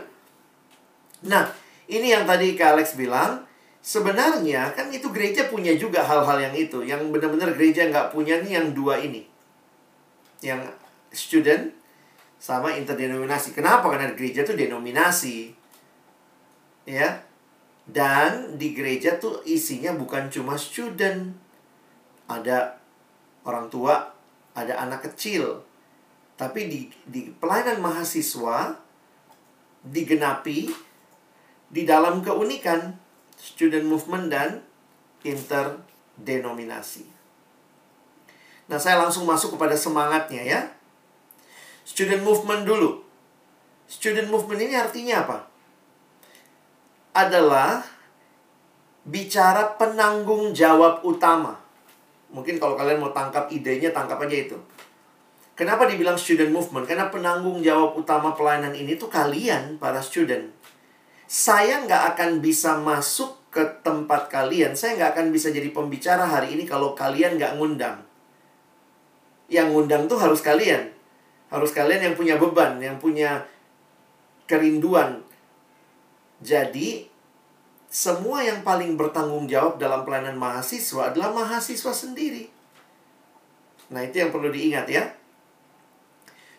Nah, 1.27 1.51
ini 1.91 2.15
yang 2.15 2.25
tadi 2.29 2.55
Kak 2.55 2.79
Alex 2.79 2.95
bilang, 2.95 3.46
sebenarnya 3.87 4.75
kan 4.75 4.91
itu 4.91 5.07
gereja 5.15 5.47
punya 5.47 5.71
juga 5.79 6.03
hal-hal 6.03 6.51
yang 6.51 6.55
itu. 6.59 6.83
Yang 6.83 7.07
benar-benar 7.15 7.55
gereja 7.55 7.87
nggak 7.87 8.11
punya 8.11 8.43
nih 8.43 8.59
yang 8.59 8.67
dua 8.75 8.99
ini. 8.99 9.23
Yang 10.43 10.75
student 11.15 11.71
sama 12.43 12.75
interdenominasi. 12.75 13.55
Kenapa? 13.55 13.87
Karena 13.95 14.11
gereja 14.19 14.43
itu 14.43 14.59
denominasi. 14.59 15.55
Ya, 16.87 17.23
dan 17.87 18.59
di 18.59 18.75
gereja 18.75 19.19
tuh 19.23 19.47
isinya 19.47 19.95
bukan 19.95 20.27
cuma 20.35 20.59
student. 20.59 21.35
Ada 22.27 22.83
orang 23.47 23.71
tua, 23.71 24.11
ada 24.59 24.75
anak 24.83 25.11
kecil. 25.11 25.63
Tapi 26.35 26.67
di, 26.67 26.81
di 27.07 27.31
pelayanan 27.31 27.79
mahasiswa 27.81 28.77
digenapi 29.87 30.69
di 31.71 31.83
dalam 31.87 32.23
keunikan 32.23 33.06
student 33.37 33.87
movement 33.87 34.33
dan 34.33 34.65
interdenominasi. 35.23 37.07
Nah, 38.67 38.83
saya 38.83 38.99
langsung 38.99 39.29
masuk 39.29 39.55
kepada 39.55 39.79
semangatnya 39.79 40.43
ya. 40.43 40.61
Student 41.87 42.27
movement 42.27 42.67
dulu. 42.67 43.05
Student 43.87 44.27
movement 44.27 44.59
ini 44.59 44.75
artinya 44.75 45.23
apa? 45.23 45.39
adalah 47.17 47.81
bicara 49.09 49.73
penanggung 49.81 50.53
jawab 50.53 51.01
utama. 51.01 51.57
Mungkin 52.29 52.61
kalau 52.61 52.77
kalian 52.77 53.01
mau 53.01 53.17
tangkap 53.17 53.49
idenya, 53.49 53.89
tangkap 53.89 54.21
aja 54.21 54.37
itu. 54.37 54.59
Kenapa 55.57 55.89
dibilang 55.89 56.21
student 56.21 56.53
movement? 56.53 56.85
Karena 56.85 57.09
penanggung 57.09 57.65
jawab 57.65 57.97
utama 57.97 58.37
pelayanan 58.37 58.77
ini 58.77 59.01
tuh 59.01 59.09
kalian, 59.09 59.81
para 59.81 60.05
student. 60.05 60.53
Saya 61.27 61.83
nggak 61.83 62.15
akan 62.15 62.39
bisa 62.39 62.79
masuk 62.79 63.51
ke 63.51 63.67
tempat 63.83 64.31
kalian, 64.31 64.79
saya 64.79 64.95
nggak 64.95 65.11
akan 65.19 65.27
bisa 65.35 65.51
jadi 65.51 65.75
pembicara 65.75 66.23
hari 66.23 66.55
ini 66.55 66.63
kalau 66.63 66.95
kalian 66.95 67.35
nggak 67.35 67.59
ngundang. 67.59 67.99
Yang 69.51 69.75
ngundang 69.75 70.07
tuh 70.07 70.23
harus 70.23 70.39
kalian. 70.39 70.95
Harus 71.51 71.75
kalian 71.75 72.11
yang 72.11 72.15
punya 72.15 72.39
beban, 72.39 72.79
yang 72.79 72.99
punya 73.03 73.43
kerinduan. 74.47 75.23
Jadi, 76.43 77.11
semua 77.91 78.47
yang 78.47 78.63
paling 78.63 78.95
bertanggung 78.95 79.51
jawab 79.51 79.83
dalam 79.83 80.07
pelayanan 80.07 80.39
mahasiswa 80.39 81.11
adalah 81.11 81.35
mahasiswa 81.35 81.91
sendiri. 81.95 82.51
Nah, 83.91 84.03
itu 84.03 84.23
yang 84.23 84.31
perlu 84.35 84.51
diingat 84.51 84.87
ya. 84.91 85.11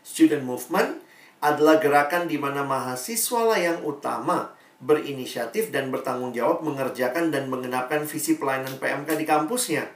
Student 0.04 0.44
movement 0.48 1.04
adalah 1.44 1.78
gerakan 1.78 2.26
di 2.26 2.40
mana 2.40 2.64
mahasiswa 2.66 3.42
lah 3.44 3.60
yang 3.60 3.80
utama 3.86 4.57
berinisiatif 4.78 5.74
dan 5.74 5.90
bertanggung 5.90 6.34
jawab 6.38 6.62
mengerjakan 6.62 7.34
dan 7.34 7.50
mengenapkan 7.50 8.06
visi 8.06 8.38
pelayanan 8.38 8.78
PMK 8.78 9.10
di 9.18 9.26
kampusnya. 9.26 9.90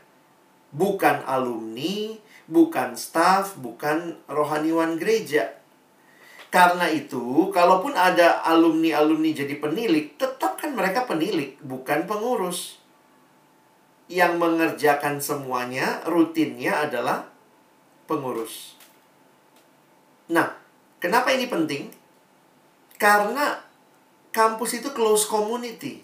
Bukan 0.73 1.27
alumni, 1.27 2.17
bukan 2.49 2.97
staff, 2.97 3.59
bukan 3.59 4.17
rohaniwan 4.25 4.97
gereja. 4.97 5.61
Karena 6.51 6.91
itu, 6.91 7.47
kalaupun 7.55 7.95
ada 7.95 8.43
alumni-alumni 8.43 9.31
jadi 9.31 9.55
penilik, 9.55 10.19
tetap 10.19 10.59
kan 10.59 10.75
mereka 10.75 11.07
penilik, 11.07 11.55
bukan 11.63 12.03
pengurus. 12.03 12.75
Yang 14.11 14.35
mengerjakan 14.35 15.23
semuanya, 15.23 16.03
rutinnya 16.03 16.83
adalah 16.83 17.31
pengurus. 18.03 18.75
Nah, 20.27 20.51
kenapa 20.99 21.31
ini 21.31 21.47
penting? 21.47 21.87
Karena 22.99 23.70
kampus 24.31 24.79
itu 24.79 24.89
close 24.95 25.27
community. 25.27 26.03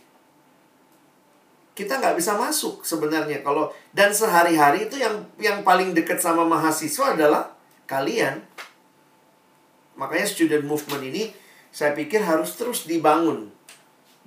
Kita 1.73 1.99
nggak 2.01 2.17
bisa 2.17 2.35
masuk 2.35 2.83
sebenarnya 2.83 3.41
kalau 3.45 3.69
dan 3.93 4.09
sehari-hari 4.11 4.89
itu 4.89 4.97
yang 4.99 5.23
yang 5.37 5.61
paling 5.61 5.93
dekat 5.95 6.19
sama 6.19 6.43
mahasiswa 6.43 7.15
adalah 7.15 7.53
kalian. 7.87 8.43
Makanya 9.97 10.27
student 10.29 10.65
movement 10.67 11.03
ini 11.07 11.33
saya 11.73 11.93
pikir 11.93 12.21
harus 12.21 12.53
terus 12.57 12.85
dibangun 12.89 13.49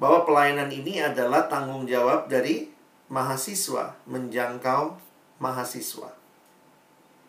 bahwa 0.01 0.25
pelayanan 0.25 0.73
ini 0.73 1.03
adalah 1.03 1.51
tanggung 1.51 1.85
jawab 1.85 2.31
dari 2.31 2.71
mahasiswa 3.11 3.99
menjangkau 4.07 4.97
mahasiswa. 5.43 6.15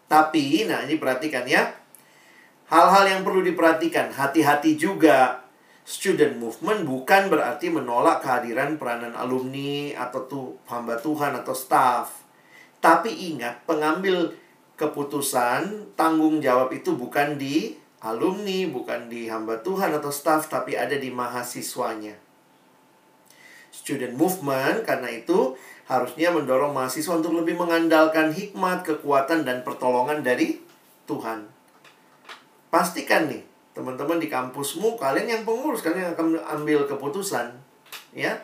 Tapi, 0.06 0.68
nah 0.68 0.84
ini 0.84 1.00
perhatikan 1.00 1.48
ya, 1.48 1.72
hal-hal 2.68 3.04
yang 3.08 3.22
perlu 3.24 3.42
diperhatikan, 3.42 4.12
hati-hati 4.12 4.76
juga 4.76 5.41
student 5.82 6.38
movement 6.38 6.86
bukan 6.86 7.28
berarti 7.28 7.74
menolak 7.74 8.22
kehadiran 8.22 8.78
peranan 8.78 9.18
alumni 9.18 9.98
atau 9.98 10.22
tuh 10.30 10.48
hamba 10.70 10.98
Tuhan 10.98 11.34
atau 11.42 11.54
staff. 11.54 12.22
Tapi 12.82 13.34
ingat, 13.34 13.62
pengambil 13.70 14.34
keputusan, 14.74 15.94
tanggung 15.94 16.42
jawab 16.42 16.74
itu 16.74 16.98
bukan 16.98 17.38
di 17.38 17.78
alumni, 18.02 18.66
bukan 18.66 19.06
di 19.06 19.30
hamba 19.30 19.62
Tuhan 19.62 19.94
atau 19.94 20.10
staff, 20.10 20.50
tapi 20.50 20.74
ada 20.74 20.98
di 20.98 21.14
mahasiswanya. 21.14 22.18
Student 23.70 24.18
movement 24.18 24.84
karena 24.84 25.14
itu 25.14 25.54
harusnya 25.86 26.34
mendorong 26.34 26.74
mahasiswa 26.74 27.14
untuk 27.14 27.38
lebih 27.38 27.62
mengandalkan 27.62 28.34
hikmat, 28.34 28.82
kekuatan, 28.82 29.46
dan 29.46 29.62
pertolongan 29.62 30.26
dari 30.26 30.58
Tuhan. 31.06 31.46
Pastikan 32.74 33.30
nih, 33.30 33.51
teman-teman 33.72 34.20
di 34.20 34.28
kampusmu 34.28 35.00
kalian 35.00 35.28
yang 35.40 35.44
pengurus 35.48 35.80
kalian 35.80 36.12
yang 36.12 36.14
akan 36.14 36.28
ambil 36.60 36.84
keputusan 36.88 37.56
ya 38.12 38.36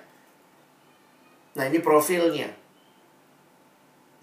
nah 1.58 1.68
ini 1.68 1.84
profilnya 1.84 2.54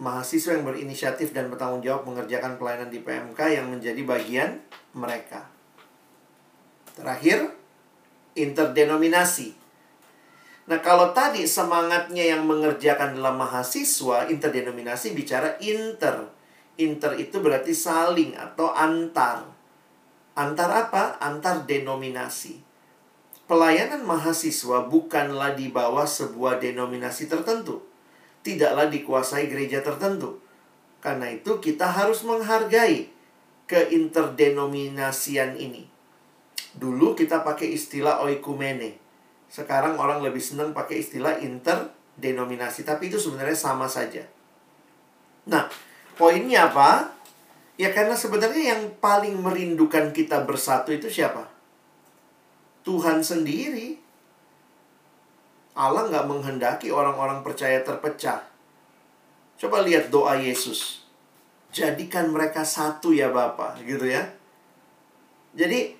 mahasiswa 0.00 0.58
yang 0.58 0.66
berinisiatif 0.66 1.30
dan 1.30 1.52
bertanggung 1.52 1.84
jawab 1.84 2.08
mengerjakan 2.08 2.58
pelayanan 2.58 2.90
di 2.90 3.04
PMK 3.04 3.40
yang 3.52 3.66
menjadi 3.70 4.00
bagian 4.02 4.58
mereka 4.96 5.46
terakhir 6.96 7.52
interdenominasi 8.34 9.64
Nah, 10.64 10.80
kalau 10.80 11.12
tadi 11.12 11.44
semangatnya 11.44 12.24
yang 12.24 12.48
mengerjakan 12.48 13.20
dalam 13.20 13.36
mahasiswa, 13.36 14.32
interdenominasi 14.32 15.12
bicara 15.12 15.60
inter. 15.60 16.24
Inter 16.80 17.12
itu 17.20 17.36
berarti 17.44 17.76
saling 17.76 18.32
atau 18.32 18.72
antar. 18.72 19.53
Antar 20.34 20.70
apa? 20.90 21.14
Antar 21.22 21.62
denominasi. 21.62 22.58
Pelayanan 23.46 24.02
mahasiswa 24.02 24.90
bukanlah 24.90 25.54
di 25.54 25.70
bawah 25.70 26.08
sebuah 26.08 26.58
denominasi 26.58 27.30
tertentu. 27.30 27.86
Tidaklah 28.42 28.90
dikuasai 28.90 29.46
gereja 29.46 29.78
tertentu. 29.78 30.42
Karena 30.98 31.30
itu 31.30 31.62
kita 31.62 31.86
harus 31.86 32.26
menghargai 32.26 33.14
keinterdenominasian 33.70 35.54
ini. 35.54 35.86
Dulu 36.74 37.14
kita 37.14 37.46
pakai 37.46 37.70
istilah 37.78 38.26
oikumene. 38.26 38.98
Sekarang 39.46 39.94
orang 40.02 40.18
lebih 40.18 40.42
senang 40.42 40.74
pakai 40.74 40.98
istilah 40.98 41.38
interdenominasi. 41.38 42.82
Tapi 42.82 43.06
itu 43.06 43.22
sebenarnya 43.22 43.54
sama 43.54 43.86
saja. 43.86 44.26
Nah, 45.46 45.70
poinnya 46.18 46.74
apa? 46.74 47.13
Ya 47.74 47.90
karena 47.90 48.14
sebenarnya 48.14 48.76
yang 48.76 48.82
paling 49.02 49.34
merindukan 49.42 50.14
kita 50.14 50.46
bersatu 50.46 50.94
itu 50.94 51.10
siapa? 51.10 51.50
Tuhan 52.86 53.24
sendiri. 53.24 53.98
Allah 55.74 56.06
nggak 56.06 56.30
menghendaki 56.30 56.94
orang-orang 56.94 57.42
percaya 57.42 57.82
terpecah. 57.82 58.46
Coba 59.58 59.82
lihat 59.82 60.14
doa 60.14 60.38
Yesus. 60.38 61.02
Jadikan 61.74 62.30
mereka 62.30 62.62
satu 62.62 63.10
ya 63.10 63.34
Bapak, 63.34 63.82
gitu 63.82 64.06
ya. 64.06 64.22
Jadi 65.58 65.98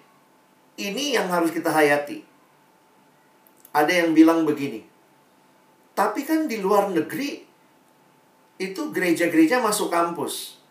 ini 0.79 1.19
yang 1.19 1.27
harus 1.27 1.51
kita 1.51 1.75
hayati. 1.75 2.23
Ada 3.75 4.07
yang 4.07 4.15
bilang 4.15 4.47
begini. 4.47 4.87
Tapi 5.99 6.23
kan 6.23 6.47
di 6.47 6.63
luar 6.63 6.95
negeri 6.95 7.43
itu 8.63 8.83
gereja-gereja 8.95 9.59
masuk 9.59 9.91
kampus. 9.91 10.63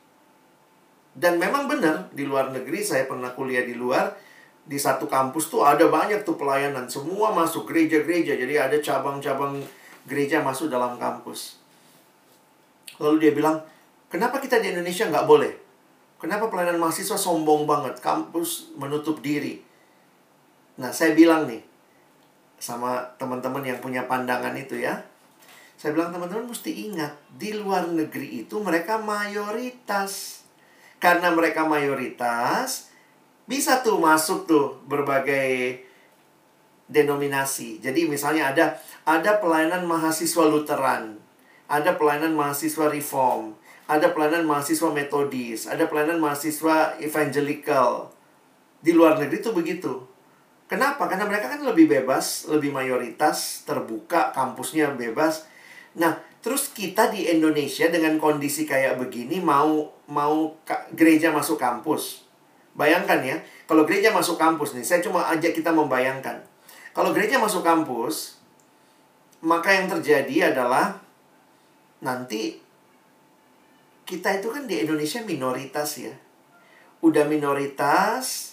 Dan 1.13 1.38
memang 1.38 1.69
benar, 1.69 2.10
di 2.10 2.26
luar 2.26 2.49
negeri 2.49 2.82
saya 2.82 3.06
pernah 3.06 3.30
kuliah 3.38 3.62
di 3.62 3.78
luar, 3.78 4.17
di 4.65 4.82
satu 4.82 5.06
kampus 5.06 5.54
tuh 5.54 5.62
ada 5.62 5.86
banyak 5.86 6.26
tuh 6.26 6.34
pelayanan. 6.34 6.89
Semua 6.89 7.30
masuk 7.30 7.69
gereja-gereja, 7.69 8.34
jadi 8.34 8.65
ada 8.65 8.78
cabang-cabang 8.82 9.62
gereja 10.10 10.41
masuk 10.41 10.73
dalam 10.73 10.97
kampus. 10.97 11.62
Lalu 12.97 13.30
dia 13.30 13.32
bilang, 13.38 13.62
kenapa 14.10 14.41
kita 14.41 14.58
di 14.58 14.73
Indonesia 14.73 15.06
nggak 15.06 15.28
boleh? 15.30 15.54
Kenapa 16.17 16.47
pelayanan 16.47 16.80
mahasiswa 16.80 17.19
sombong 17.19 17.67
banget? 17.67 17.99
Kampus 17.99 18.73
menutup 18.80 19.19
diri. 19.19 19.60
Nah, 20.80 20.89
saya 20.89 21.13
bilang 21.13 21.45
nih, 21.45 21.62
sama 22.58 23.04
teman-teman 23.19 23.62
yang 23.62 23.78
punya 23.84 24.08
pandangan 24.08 24.56
itu 24.56 24.80
ya. 24.80 25.04
Saya 25.76 25.91
bilang 25.91 26.15
teman-teman 26.15 26.47
mesti 26.47 26.89
ingat, 26.89 27.12
di 27.36 27.52
luar 27.54 27.91
negeri 27.91 28.47
itu 28.47 28.56
mereka 28.63 28.95
mayoritas 29.04 30.42
karena 31.04 31.36
mereka 31.36 31.68
mayoritas, 31.68 32.88
bisa 33.44 33.84
tuh 33.84 34.00
masuk 34.00 34.48
tuh 34.48 34.80
berbagai 34.88 35.84
denominasi. 36.88 37.84
Jadi 37.84 38.08
misalnya 38.08 38.56
ada 38.56 38.80
ada 39.04 39.44
pelayanan 39.44 39.84
mahasiswa 39.84 40.48
Lutheran, 40.48 41.20
ada 41.68 42.00
pelayanan 42.00 42.32
mahasiswa 42.32 42.88
Reform, 42.88 43.52
ada 43.92 44.16
pelayanan 44.16 44.48
mahasiswa 44.48 44.96
Metodis, 44.96 45.68
ada 45.68 45.92
pelayanan 45.92 46.24
mahasiswa 46.24 46.96
Evangelical. 47.04 48.16
Di 48.80 48.96
luar 48.96 49.20
negeri 49.20 49.44
tuh 49.44 49.52
begitu. 49.52 50.08
Kenapa? 50.72 51.12
Karena 51.12 51.28
mereka 51.28 51.52
kan 51.52 51.60
lebih 51.68 51.92
bebas, 51.92 52.48
lebih 52.48 52.72
mayoritas, 52.72 53.68
terbuka, 53.68 54.32
kampusnya 54.32 54.95
bebas. 54.95 55.43
Nah, 55.99 56.16
Terus 56.44 56.76
kita 56.76 57.08
di 57.08 57.32
Indonesia 57.32 57.88
dengan 57.88 58.20
kondisi 58.20 58.68
kayak 58.68 59.00
begini 59.00 59.39
mau 59.39 59.88
mau 60.12 60.60
gereja 60.91 61.32
masuk 61.32 61.56
kampus. 61.56 62.28
Bayangkan 62.76 63.24
ya, 63.24 63.39
kalau 63.64 63.88
gereja 63.88 64.12
masuk 64.12 64.36
kampus 64.36 64.76
nih, 64.76 64.84
saya 64.84 65.00
cuma 65.00 65.24
ajak 65.32 65.56
kita 65.56 65.72
membayangkan. 65.72 66.44
Kalau 66.91 67.16
gereja 67.16 67.39
masuk 67.39 67.64
kampus, 67.64 68.44
maka 69.39 69.72
yang 69.72 69.88
terjadi 69.88 70.52
adalah 70.52 71.00
nanti 72.04 72.60
kita 74.04 74.44
itu 74.44 74.52
kan 74.52 74.68
di 74.68 74.84
Indonesia 74.84 75.24
minoritas 75.24 75.96
ya. 75.96 76.12
Udah 77.00 77.24
minoritas, 77.24 78.53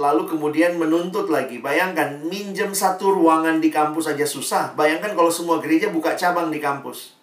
lalu 0.00 0.24
kemudian 0.24 0.80
menuntut 0.80 1.28
lagi. 1.28 1.60
Bayangkan, 1.60 2.24
minjem 2.24 2.72
satu 2.72 3.12
ruangan 3.12 3.60
di 3.60 3.68
kampus 3.68 4.08
aja 4.08 4.24
susah. 4.24 4.72
Bayangkan 4.72 5.12
kalau 5.12 5.28
semua 5.28 5.60
gereja 5.60 5.92
buka 5.92 6.16
cabang 6.16 6.48
di 6.48 6.56
kampus. 6.58 7.20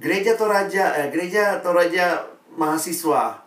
Gereja 0.00 0.34
Toraja, 0.34 0.96
eh, 0.98 1.12
gereja 1.12 1.60
Toraja 1.60 2.24
mahasiswa. 2.56 3.44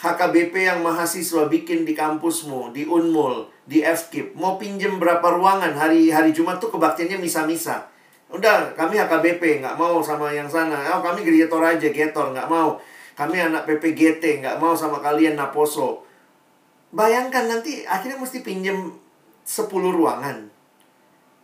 HKBP 0.00 0.54
yang 0.64 0.80
mahasiswa 0.80 1.44
bikin 1.46 1.84
di 1.84 1.92
kampusmu, 1.92 2.72
di 2.72 2.88
Unmul, 2.88 3.52
di 3.68 3.84
FKIP, 3.84 4.32
mau 4.32 4.56
pinjem 4.56 4.96
berapa 4.96 5.24
ruangan 5.28 5.76
hari 5.76 6.08
hari 6.08 6.32
Jumat 6.32 6.56
tuh 6.56 6.72
kebaktiannya 6.72 7.20
misa-misa. 7.20 7.84
Udah, 8.32 8.72
kami 8.72 8.96
HKBP, 8.96 9.60
nggak 9.60 9.76
mau 9.76 10.00
sama 10.00 10.32
yang 10.32 10.48
sana. 10.48 10.80
Oh, 10.96 11.04
kami 11.04 11.20
gereja 11.20 11.52
aja, 11.52 11.88
Getor, 11.92 12.32
nggak 12.32 12.48
mau. 12.48 12.80
Kami 13.12 13.36
anak 13.36 13.68
PPGT, 13.68 14.40
nggak 14.40 14.56
mau 14.56 14.72
sama 14.72 15.04
kalian 15.04 15.36
Naposo. 15.36 16.09
Bayangkan 16.90 17.46
nanti 17.46 17.86
akhirnya 17.86 18.18
mesti 18.18 18.42
pinjem 18.42 18.94
10 19.46 19.70
ruangan. 19.70 20.50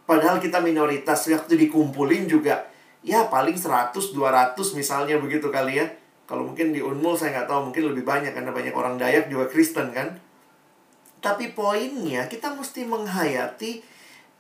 Padahal 0.07 0.39
kita 0.39 0.63
minoritas, 0.63 1.27
waktu 1.27 1.59
dikumpulin 1.67 2.31
juga, 2.31 2.67
ya 3.03 3.27
paling 3.27 3.59
100, 3.59 3.95
200 3.95 4.55
misalnya 4.79 5.19
begitu 5.19 5.51
kali 5.51 5.83
ya 5.83 5.87
kalau 6.27 6.43
mungkin 6.43 6.75
di 6.75 6.83
Unmul 6.83 7.15
saya 7.15 7.39
nggak 7.39 7.49
tahu 7.49 7.71
mungkin 7.71 7.95
lebih 7.95 8.03
banyak 8.03 8.35
karena 8.35 8.51
banyak 8.51 8.75
orang 8.75 8.99
Dayak 8.99 9.31
juga 9.31 9.47
Kristen 9.47 9.95
kan. 9.95 10.19
Tapi 11.23 11.55
poinnya 11.55 12.27
kita 12.27 12.51
mesti 12.53 12.83
menghayati 12.83 13.73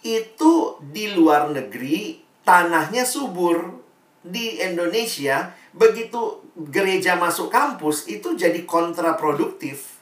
itu 0.02 0.52
di 0.82 1.14
luar 1.14 1.54
negeri 1.54 2.20
tanahnya 2.42 3.06
subur. 3.06 3.86
Di 4.26 4.58
Indonesia 4.58 5.54
begitu 5.70 6.42
gereja 6.58 7.14
masuk 7.14 7.46
kampus 7.46 8.10
itu 8.10 8.34
jadi 8.34 8.66
kontraproduktif. 8.66 9.95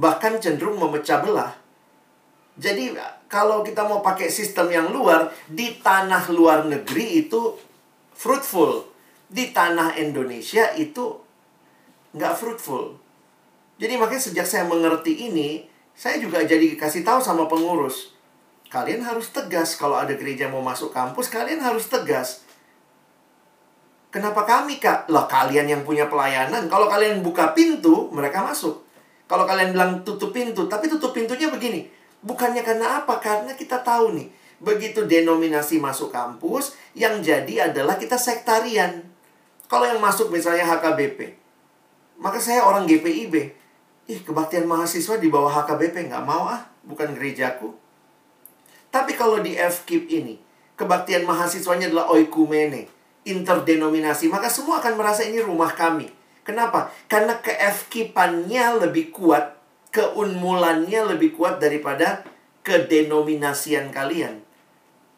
Bahkan 0.00 0.40
cenderung 0.40 0.80
memecah 0.80 1.20
belah. 1.20 1.52
Jadi 2.56 2.96
kalau 3.28 3.60
kita 3.60 3.84
mau 3.84 4.00
pakai 4.00 4.32
sistem 4.32 4.72
yang 4.72 4.88
luar 4.88 5.28
di 5.44 5.76
tanah 5.80 6.32
luar 6.32 6.64
negeri 6.64 7.24
itu 7.24 7.56
fruitful 8.16 8.88
di 9.30 9.52
tanah 9.52 9.96
Indonesia 10.00 10.72
itu 10.74 11.20
nggak 12.16 12.34
fruitful. 12.34 12.98
Jadi 13.80 13.96
makanya 13.96 14.22
sejak 14.28 14.44
saya 14.44 14.64
mengerti 14.68 15.30
ini, 15.30 15.64
saya 15.96 16.20
juga 16.20 16.44
jadi 16.44 16.76
kasih 16.76 17.00
tahu 17.00 17.22
sama 17.22 17.48
pengurus. 17.48 18.12
Kalian 18.68 19.02
harus 19.02 19.32
tegas 19.32 19.74
kalau 19.74 19.96
ada 19.96 20.12
gereja 20.14 20.50
mau 20.52 20.60
masuk 20.60 20.92
kampus, 20.92 21.32
kalian 21.32 21.64
harus 21.64 21.88
tegas. 21.88 22.44
Kenapa 24.10 24.42
kami, 24.42 24.82
Kak? 24.82 25.06
Lah, 25.06 25.30
kalian 25.30 25.70
yang 25.70 25.82
punya 25.86 26.10
pelayanan. 26.10 26.66
Kalau 26.66 26.90
kalian 26.90 27.22
buka 27.22 27.54
pintu, 27.54 28.10
mereka 28.10 28.42
masuk. 28.42 28.89
Kalau 29.30 29.46
kalian 29.46 29.70
bilang 29.70 30.02
tutup 30.02 30.34
pintu, 30.34 30.66
tapi 30.66 30.90
tutup 30.90 31.14
pintunya 31.14 31.46
begini. 31.46 31.86
Bukannya 32.18 32.66
karena 32.66 32.98
apa? 32.98 33.22
Karena 33.22 33.54
kita 33.54 33.78
tahu 33.78 34.18
nih, 34.18 34.26
begitu 34.58 35.06
denominasi 35.06 35.78
masuk 35.78 36.10
kampus, 36.10 36.74
yang 36.98 37.22
jadi 37.22 37.70
adalah 37.70 37.94
kita 37.94 38.18
sektarian. 38.18 39.06
Kalau 39.70 39.86
yang 39.86 40.02
masuk 40.02 40.34
misalnya 40.34 40.66
HKBP, 40.66 41.38
maka 42.18 42.42
saya 42.42 42.66
orang 42.66 42.90
GPIB. 42.90 43.54
Ih, 44.10 44.20
kebaktian 44.26 44.66
mahasiswa 44.66 45.14
di 45.22 45.30
bawah 45.30 45.62
HKBP 45.62 46.10
nggak 46.10 46.26
mau 46.26 46.50
ah, 46.50 46.66
bukan 46.82 47.14
gerejaku. 47.14 47.70
Tapi 48.90 49.14
kalau 49.14 49.38
di 49.38 49.54
FKIP 49.54 50.10
ini, 50.10 50.42
kebaktian 50.74 51.22
mahasiswanya 51.22 51.86
adalah 51.86 52.10
oikumene, 52.10 52.90
interdenominasi, 53.22 54.26
maka 54.26 54.50
semua 54.50 54.82
akan 54.82 54.98
merasa 54.98 55.22
ini 55.22 55.38
rumah 55.38 55.70
kami. 55.70 56.10
Kenapa? 56.42 56.90
Karena 57.06 57.38
ke 57.38 57.52
FKIP-annya 57.52 58.80
lebih 58.80 59.12
kuat, 59.12 59.60
keunmulannya 59.92 61.14
lebih 61.14 61.36
kuat 61.36 61.60
daripada 61.60 62.24
kedenominasian 62.64 63.92
kalian. 63.92 64.40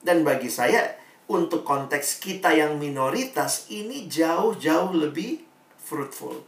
Dan 0.03 0.27
bagi 0.27 0.51
saya, 0.51 0.99
untuk 1.31 1.63
konteks 1.63 2.19
kita 2.19 2.53
yang 2.53 2.77
minoritas 2.77 3.71
ini 3.71 4.11
jauh-jauh 4.11 4.93
lebih 4.93 5.41
fruitful. 5.79 6.43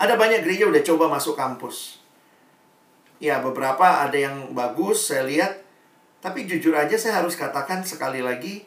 Ada 0.00 0.16
banyak 0.16 0.42
gereja 0.42 0.66
udah 0.66 0.82
coba 0.82 1.04
masuk 1.12 1.36
kampus. 1.36 2.00
Ya, 3.22 3.38
beberapa 3.38 4.02
ada 4.02 4.18
yang 4.18 4.50
bagus, 4.56 5.12
saya 5.12 5.22
lihat. 5.28 5.62
Tapi 6.18 6.46
jujur 6.46 6.74
aja 6.74 6.94
saya 6.98 7.22
harus 7.22 7.34
katakan 7.34 7.82
sekali 7.82 8.22
lagi, 8.22 8.62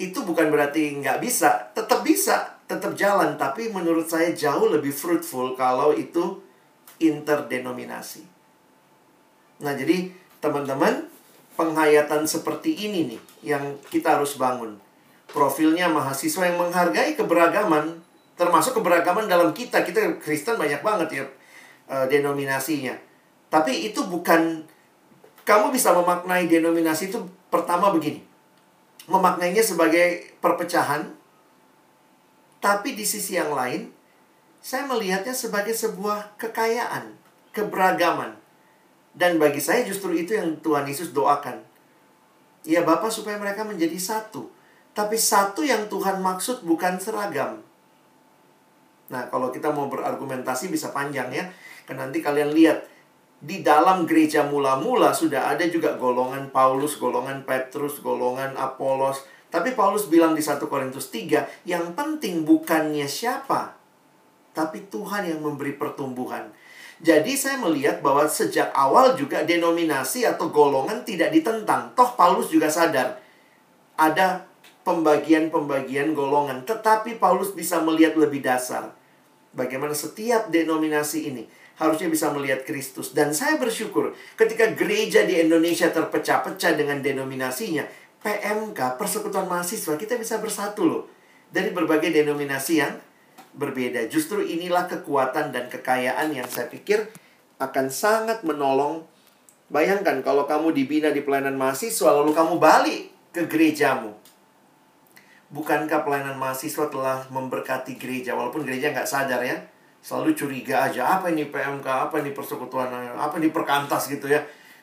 itu 0.00 0.18
bukan 0.22 0.48
berarti 0.48 0.96
nggak 1.02 1.18
bisa. 1.20 1.70
Tetap 1.76 2.02
bisa, 2.06 2.59
tetap 2.70 2.94
jalan. 2.94 3.34
Tapi 3.34 3.74
menurut 3.74 4.06
saya 4.06 4.30
jauh 4.30 4.70
lebih 4.70 4.94
fruitful 4.94 5.58
kalau 5.58 5.90
itu 5.90 6.38
interdenominasi. 7.02 8.22
Nah, 9.60 9.74
jadi 9.74 10.14
teman-teman, 10.38 11.10
penghayatan 11.58 12.24
seperti 12.24 12.72
ini 12.88 13.10
nih 13.14 13.20
yang 13.44 13.76
kita 13.90 14.16
harus 14.16 14.38
bangun. 14.38 14.78
Profilnya 15.28 15.90
mahasiswa 15.90 16.48
yang 16.48 16.58
menghargai 16.58 17.18
keberagaman, 17.18 18.00
termasuk 18.38 18.80
keberagaman 18.80 19.28
dalam 19.28 19.52
kita. 19.52 19.84
Kita 19.84 20.16
Kristen 20.22 20.56
banyak 20.56 20.80
banget 20.80 21.08
ya 21.12 21.24
uh, 21.92 22.06
denominasinya. 22.08 22.96
Tapi 23.52 23.92
itu 23.92 24.06
bukan 24.06 24.64
kamu 25.44 25.74
bisa 25.74 25.90
memaknai 25.92 26.46
denominasi 26.46 27.10
itu 27.10 27.18
pertama 27.50 27.90
begini. 27.90 28.22
Memaknainya 29.10 29.60
sebagai 29.60 30.38
perpecahan. 30.38 31.19
Tapi 32.60 32.92
di 32.92 33.08
sisi 33.08 33.40
yang 33.40 33.56
lain, 33.56 33.88
saya 34.60 34.84
melihatnya 34.84 35.32
sebagai 35.32 35.72
sebuah 35.72 36.36
kekayaan, 36.36 37.16
keberagaman. 37.56 38.36
Dan 39.16 39.40
bagi 39.40 39.58
saya 39.58 39.82
justru 39.82 40.12
itu 40.14 40.36
yang 40.36 40.60
Tuhan 40.60 40.84
Yesus 40.84 41.16
doakan. 41.16 41.64
Ya 42.62 42.84
Bapak 42.84 43.08
supaya 43.08 43.40
mereka 43.40 43.64
menjadi 43.64 43.96
satu. 43.96 44.52
Tapi 44.92 45.16
satu 45.16 45.64
yang 45.64 45.88
Tuhan 45.88 46.20
maksud 46.20 46.62
bukan 46.68 47.00
seragam. 47.00 47.64
Nah 49.08 49.26
kalau 49.32 49.48
kita 49.48 49.72
mau 49.72 49.88
berargumentasi 49.88 50.68
bisa 50.68 50.92
panjang 50.92 51.32
ya. 51.32 51.48
Karena 51.88 52.06
nanti 52.06 52.20
kalian 52.20 52.52
lihat. 52.52 52.86
Di 53.40 53.64
dalam 53.64 54.04
gereja 54.04 54.44
mula-mula 54.44 55.16
sudah 55.16 55.48
ada 55.48 55.64
juga 55.64 55.96
golongan 55.96 56.52
Paulus, 56.52 57.00
golongan 57.00 57.40
Petrus, 57.48 58.04
golongan 58.04 58.52
Apolos. 58.52 59.24
Tapi 59.50 59.74
Paulus 59.74 60.06
bilang 60.06 60.32
di 60.38 60.42
1 60.42 60.62
Korintus 60.70 61.10
3, 61.10 61.66
yang 61.66 61.92
penting 61.98 62.46
bukannya 62.46 63.04
siapa, 63.10 63.74
tapi 64.54 64.86
Tuhan 64.86 65.26
yang 65.26 65.42
memberi 65.42 65.74
pertumbuhan. 65.74 66.54
Jadi 67.00 67.32
saya 67.34 67.56
melihat 67.58 68.04
bahwa 68.04 68.28
sejak 68.28 68.70
awal 68.76 69.16
juga 69.16 69.42
denominasi 69.42 70.22
atau 70.28 70.52
golongan 70.52 71.02
tidak 71.02 71.32
ditentang. 71.34 71.96
Toh 71.96 72.12
Paulus 72.14 72.52
juga 72.52 72.68
sadar 72.68 73.18
ada 73.96 74.44
pembagian-pembagian 74.84 76.12
golongan, 76.12 76.62
tetapi 76.68 77.16
Paulus 77.16 77.56
bisa 77.56 77.80
melihat 77.80 78.16
lebih 78.20 78.44
dasar 78.44 78.92
bagaimana 79.56 79.96
setiap 79.96 80.48
denominasi 80.48 81.26
ini 81.32 81.44
harusnya 81.80 82.12
bisa 82.12 82.28
melihat 82.30 82.68
Kristus. 82.68 83.16
Dan 83.16 83.32
saya 83.32 83.56
bersyukur 83.56 84.12
ketika 84.36 84.68
gereja 84.76 85.24
di 85.24 85.40
Indonesia 85.40 85.88
terpecah-pecah 85.88 86.76
dengan 86.76 87.00
denominasinya, 87.00 87.88
PMK, 88.20 89.00
Persekutuan 89.00 89.48
Mahasiswa, 89.48 89.96
kita 89.96 90.20
bisa 90.20 90.36
bersatu 90.38 90.84
loh. 90.84 91.02
Dari 91.50 91.72
berbagai 91.72 92.12
denominasi 92.12 92.78
yang 92.78 92.94
berbeda. 93.56 94.06
Justru 94.06 94.44
inilah 94.44 94.86
kekuatan 94.86 95.50
dan 95.50 95.66
kekayaan 95.66 96.30
yang 96.30 96.46
saya 96.46 96.70
pikir 96.70 97.10
akan 97.58 97.90
sangat 97.90 98.46
menolong. 98.46 99.02
Bayangkan 99.70 100.22
kalau 100.22 100.46
kamu 100.46 100.74
dibina 100.74 101.10
di 101.10 101.22
pelayanan 101.22 101.58
mahasiswa, 101.58 102.10
lalu 102.14 102.30
kamu 102.34 102.58
balik 102.58 103.10
ke 103.30 103.46
gerejamu. 103.46 104.14
Bukankah 105.50 106.06
pelayanan 106.06 106.38
mahasiswa 106.38 106.86
telah 106.86 107.26
memberkati 107.30 107.98
gereja, 107.98 108.38
walaupun 108.38 108.62
gereja 108.62 108.94
nggak 108.94 109.08
sadar 109.08 109.42
ya. 109.42 109.58
Selalu 110.00 110.32
curiga 110.32 110.88
aja, 110.88 111.18
apa 111.18 111.28
ini 111.28 111.50
PMK, 111.50 111.84
apa 111.84 112.22
ini 112.22 112.30
persekutuan, 112.32 112.88
apa 113.18 113.34
ini 113.42 113.50
perkantas 113.50 114.06
gitu 114.08 114.30
ya. 114.30 114.40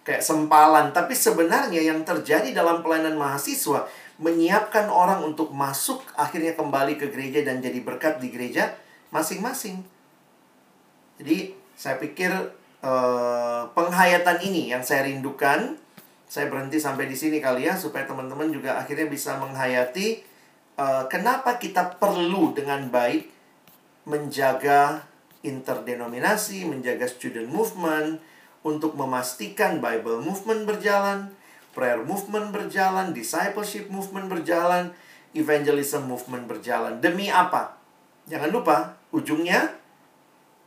Kayak 0.08 0.24
sempalan. 0.24 0.96
Tapi 0.96 1.12
sebenarnya 1.12 1.84
yang 1.84 2.08
terjadi 2.08 2.56
dalam 2.56 2.80
pelayanan 2.80 3.20
mahasiswa 3.20 3.84
menyiapkan 4.24 4.88
orang 4.88 5.20
untuk 5.28 5.52
masuk 5.52 6.00
akhirnya 6.16 6.56
kembali 6.56 6.96
ke 6.96 7.12
gereja 7.12 7.44
dan 7.44 7.60
jadi 7.60 7.84
berkat 7.84 8.24
di 8.24 8.32
gereja 8.32 8.72
masing-masing. 9.12 9.84
Jadi 11.20 11.52
saya 11.76 12.00
pikir 12.00 12.32
eh, 12.80 13.64
penghayatan 13.76 14.48
ini 14.48 14.72
yang 14.72 14.82
saya 14.88 15.12
rindukan. 15.12 15.76
Saya 16.28 16.48
berhenti 16.48 16.80
sampai 16.80 17.12
di 17.12 17.16
sini 17.16 17.44
kali 17.44 17.68
ya 17.68 17.76
supaya 17.76 18.08
teman-teman 18.08 18.48
juga 18.48 18.80
akhirnya 18.80 19.12
bisa 19.12 19.36
menghayati 19.44 20.24
eh, 20.80 21.04
kenapa 21.12 21.60
kita 21.60 22.00
perlu 22.00 22.56
dengan 22.56 22.88
baik 22.88 23.28
menjaga 24.08 25.04
interdenominasi, 25.44 26.64
menjaga 26.64 27.12
student 27.12 27.52
movement 27.52 28.24
untuk 28.68 29.00
memastikan 29.00 29.80
Bible 29.80 30.20
movement 30.20 30.68
berjalan 30.68 31.32
prayer 31.78 32.02
movement 32.02 32.50
berjalan, 32.50 33.14
discipleship 33.14 33.86
movement 33.94 34.26
berjalan, 34.26 34.90
evangelism 35.38 36.10
movement 36.10 36.50
berjalan. 36.50 36.98
Demi 36.98 37.30
apa? 37.30 37.78
Jangan 38.26 38.50
lupa, 38.50 38.98
ujungnya 39.14 39.78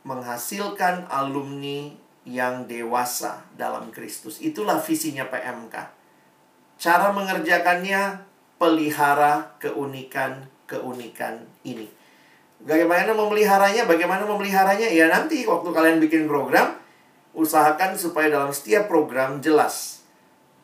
menghasilkan 0.07 1.11
alumni 1.11 1.91
yang 2.23 2.63
dewasa 2.63 3.43
dalam 3.59 3.91
Kristus. 3.91 4.39
Itulah 4.39 4.79
visinya 4.79 5.27
PMK. 5.27 5.75
Cara 6.79 7.11
mengerjakannya 7.11 8.23
pelihara 8.55 9.51
keunikan-keunikan 9.59 11.43
ini. 11.67 11.91
Bagaimana 12.63 13.11
memeliharanya? 13.11 13.83
Bagaimana 13.83 14.23
memeliharanya? 14.23 14.87
Ya 14.87 15.11
nanti 15.11 15.43
waktu 15.43 15.69
kalian 15.75 15.99
bikin 15.99 16.31
program, 16.31 16.80
usahakan 17.41 17.97
supaya 17.97 18.29
dalam 18.29 18.53
setiap 18.53 18.85
program 18.85 19.41
jelas. 19.41 20.05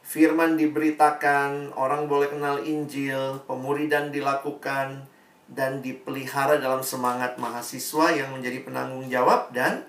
Firman 0.08 0.56
diberitakan, 0.56 1.76
orang 1.76 2.08
boleh 2.08 2.32
kenal 2.32 2.64
Injil, 2.64 3.44
pemuridan 3.44 4.14
dilakukan, 4.14 5.04
dan 5.52 5.80
dipelihara 5.84 6.60
dalam 6.60 6.84
semangat 6.84 7.36
mahasiswa 7.40 8.12
yang 8.16 8.32
menjadi 8.36 8.64
penanggung 8.64 9.08
jawab 9.12 9.52
dan 9.52 9.84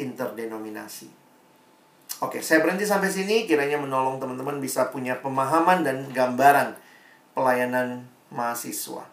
interdenominasi. 0.00 1.12
Oke, 2.20 2.44
saya 2.44 2.60
berhenti 2.60 2.84
sampai 2.84 3.08
sini. 3.08 3.48
Kiranya 3.48 3.80
menolong 3.80 4.20
teman-teman 4.20 4.60
bisa 4.60 4.92
punya 4.92 5.16
pemahaman 5.24 5.80
dan 5.80 6.04
gambaran 6.12 6.76
pelayanan 7.32 8.04
mahasiswa. 8.28 9.08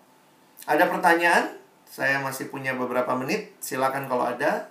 Ada 0.67 0.91
pertanyaan? 0.91 1.55
Saya 1.87 2.19
masih 2.19 2.51
punya 2.51 2.75
beberapa 2.75 3.15
menit. 3.15 3.55
Silakan 3.63 4.11
kalau 4.11 4.27
ada. 4.27 4.67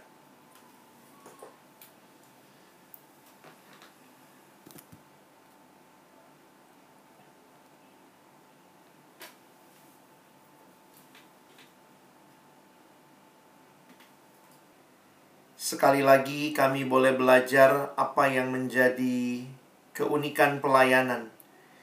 Sekali 15.76 16.00
lagi, 16.00 16.56
kami 16.56 16.88
boleh 16.88 17.12
belajar 17.20 17.92
apa 18.00 18.32
yang 18.32 18.48
menjadi 18.48 19.44
keunikan 19.92 20.64
pelayanan 20.64 21.28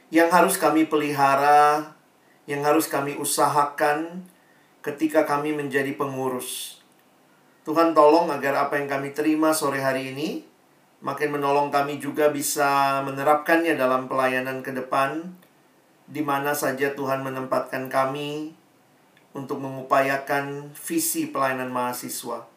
yang 0.10 0.34
harus 0.34 0.58
kami 0.58 0.90
pelihara, 0.90 1.94
yang 2.50 2.66
harus 2.66 2.90
kami 2.90 3.14
usahakan 3.22 4.26
ketika 4.82 5.30
kami 5.30 5.54
menjadi 5.54 5.94
pengurus. 5.94 6.82
Tuhan 7.70 7.94
tolong 7.94 8.34
agar 8.34 8.66
apa 8.66 8.82
yang 8.82 8.90
kami 8.90 9.14
terima 9.14 9.54
sore 9.54 9.78
hari 9.78 10.10
ini 10.10 10.42
makin 11.06 11.30
menolong 11.30 11.70
kami 11.70 12.02
juga 12.02 12.34
bisa 12.34 12.98
menerapkannya 13.06 13.78
dalam 13.78 14.10
pelayanan 14.10 14.66
ke 14.66 14.74
depan 14.74 15.38
di 16.10 16.26
mana 16.26 16.58
saja 16.58 16.98
Tuhan 16.98 17.22
menempatkan 17.22 17.94
kami 17.94 18.58
untuk 19.38 19.62
mengupayakan 19.62 20.74
visi 20.74 21.30
pelayanan 21.30 21.70
mahasiswa. 21.70 22.53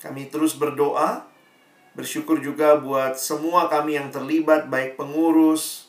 Kami 0.00 0.28
terus 0.28 0.52
berdoa, 0.56 1.24
bersyukur 1.96 2.38
juga 2.44 2.76
buat 2.76 3.16
semua 3.16 3.72
kami 3.72 3.96
yang 3.96 4.12
terlibat, 4.12 4.68
baik 4.68 5.00
pengurus, 5.00 5.88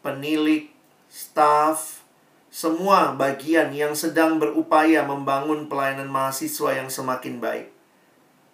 penilik, 0.00 0.70
staf, 1.10 2.06
semua 2.48 3.12
bagian 3.12 3.74
yang 3.74 3.92
sedang 3.92 4.40
berupaya 4.40 5.04
membangun 5.04 5.68
pelayanan 5.68 6.08
mahasiswa 6.08 6.78
yang 6.78 6.88
semakin 6.88 7.42
baik. 7.42 7.68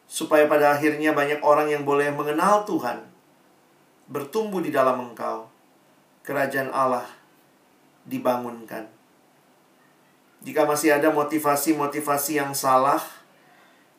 Supaya 0.09 0.49
pada 0.51 0.75
akhirnya 0.75 1.15
banyak 1.15 1.41
orang 1.45 1.71
yang 1.71 1.87
boleh 1.87 2.11
mengenal 2.11 2.65
Tuhan, 2.65 3.07
bertumbuh 4.09 4.61
di 4.61 4.75
dalam 4.75 5.01
Engkau, 5.01 5.49
kerajaan 6.27 6.73
Allah 6.73 7.07
dibangunkan. 8.05 8.89
Jika 10.45 10.69
masih 10.69 10.93
ada 10.93 11.09
motivasi-motivasi 11.09 12.37
yang 12.37 12.53
salah, 12.53 13.01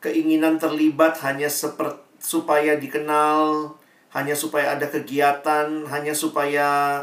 keinginan 0.00 0.60
terlibat 0.60 1.18
hanya 1.24 1.48
seperti 1.50 2.06
supaya 2.16 2.74
dikenal, 2.80 3.70
hanya 4.10 4.34
supaya 4.34 4.74
ada 4.74 4.88
kegiatan, 4.88 5.84
hanya 5.86 6.16
supaya 6.16 7.00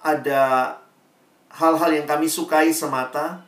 ada 0.00 0.42
hal-hal 1.50 1.90
yang 1.90 2.06
kami 2.06 2.30
sukai 2.30 2.70
semata, 2.70 3.42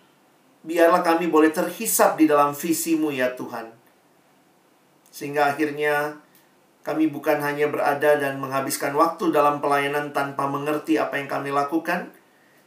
biarlah 0.66 1.06
kami 1.06 1.30
boleh 1.30 1.54
terhisap 1.54 2.18
di 2.18 2.26
dalam 2.26 2.50
visimu 2.50 3.14
ya 3.14 3.30
Tuhan. 3.38 3.70
Sehingga 5.14 5.54
akhirnya 5.54 6.18
kami 6.82 7.08
bukan 7.08 7.38
hanya 7.38 7.70
berada 7.70 8.18
dan 8.18 8.40
menghabiskan 8.42 8.96
waktu 8.96 9.30
dalam 9.30 9.62
pelayanan 9.62 10.10
tanpa 10.10 10.48
mengerti 10.50 10.98
apa 10.98 11.20
yang 11.20 11.30
kami 11.30 11.54
lakukan, 11.54 12.10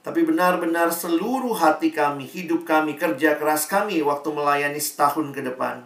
tapi 0.02 0.26
benar-benar 0.26 0.90
seluruh 0.90 1.54
hati 1.54 1.94
kami, 1.94 2.26
hidup 2.26 2.66
kami, 2.66 2.98
kerja 2.98 3.38
keras 3.38 3.70
kami 3.70 4.02
waktu 4.02 4.34
melayani 4.34 4.82
setahun 4.82 5.30
ke 5.30 5.46
depan. 5.46 5.86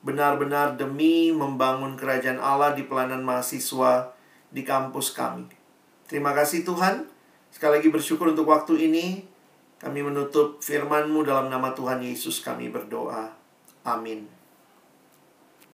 Benar-benar 0.00 0.80
demi 0.80 1.28
membangun 1.28 1.96
kerajaan 1.96 2.40
Allah 2.40 2.72
di 2.72 2.88
pelayanan 2.88 3.20
mahasiswa 3.20 4.16
di 4.48 4.64
kampus 4.64 5.12
kami. 5.12 5.48
Terima 6.08 6.32
kasih 6.32 6.64
Tuhan. 6.64 7.08
Sekali 7.52 7.80
lagi 7.80 7.88
bersyukur 7.92 8.32
untuk 8.32 8.48
waktu 8.48 8.90
ini. 8.90 9.24
Kami 9.80 10.00
menutup 10.00 10.64
firman-Mu 10.64 11.28
dalam 11.28 11.52
nama 11.52 11.76
Tuhan 11.76 12.00
Yesus 12.00 12.40
kami 12.40 12.72
berdoa. 12.72 13.28
Amin. 13.84 14.33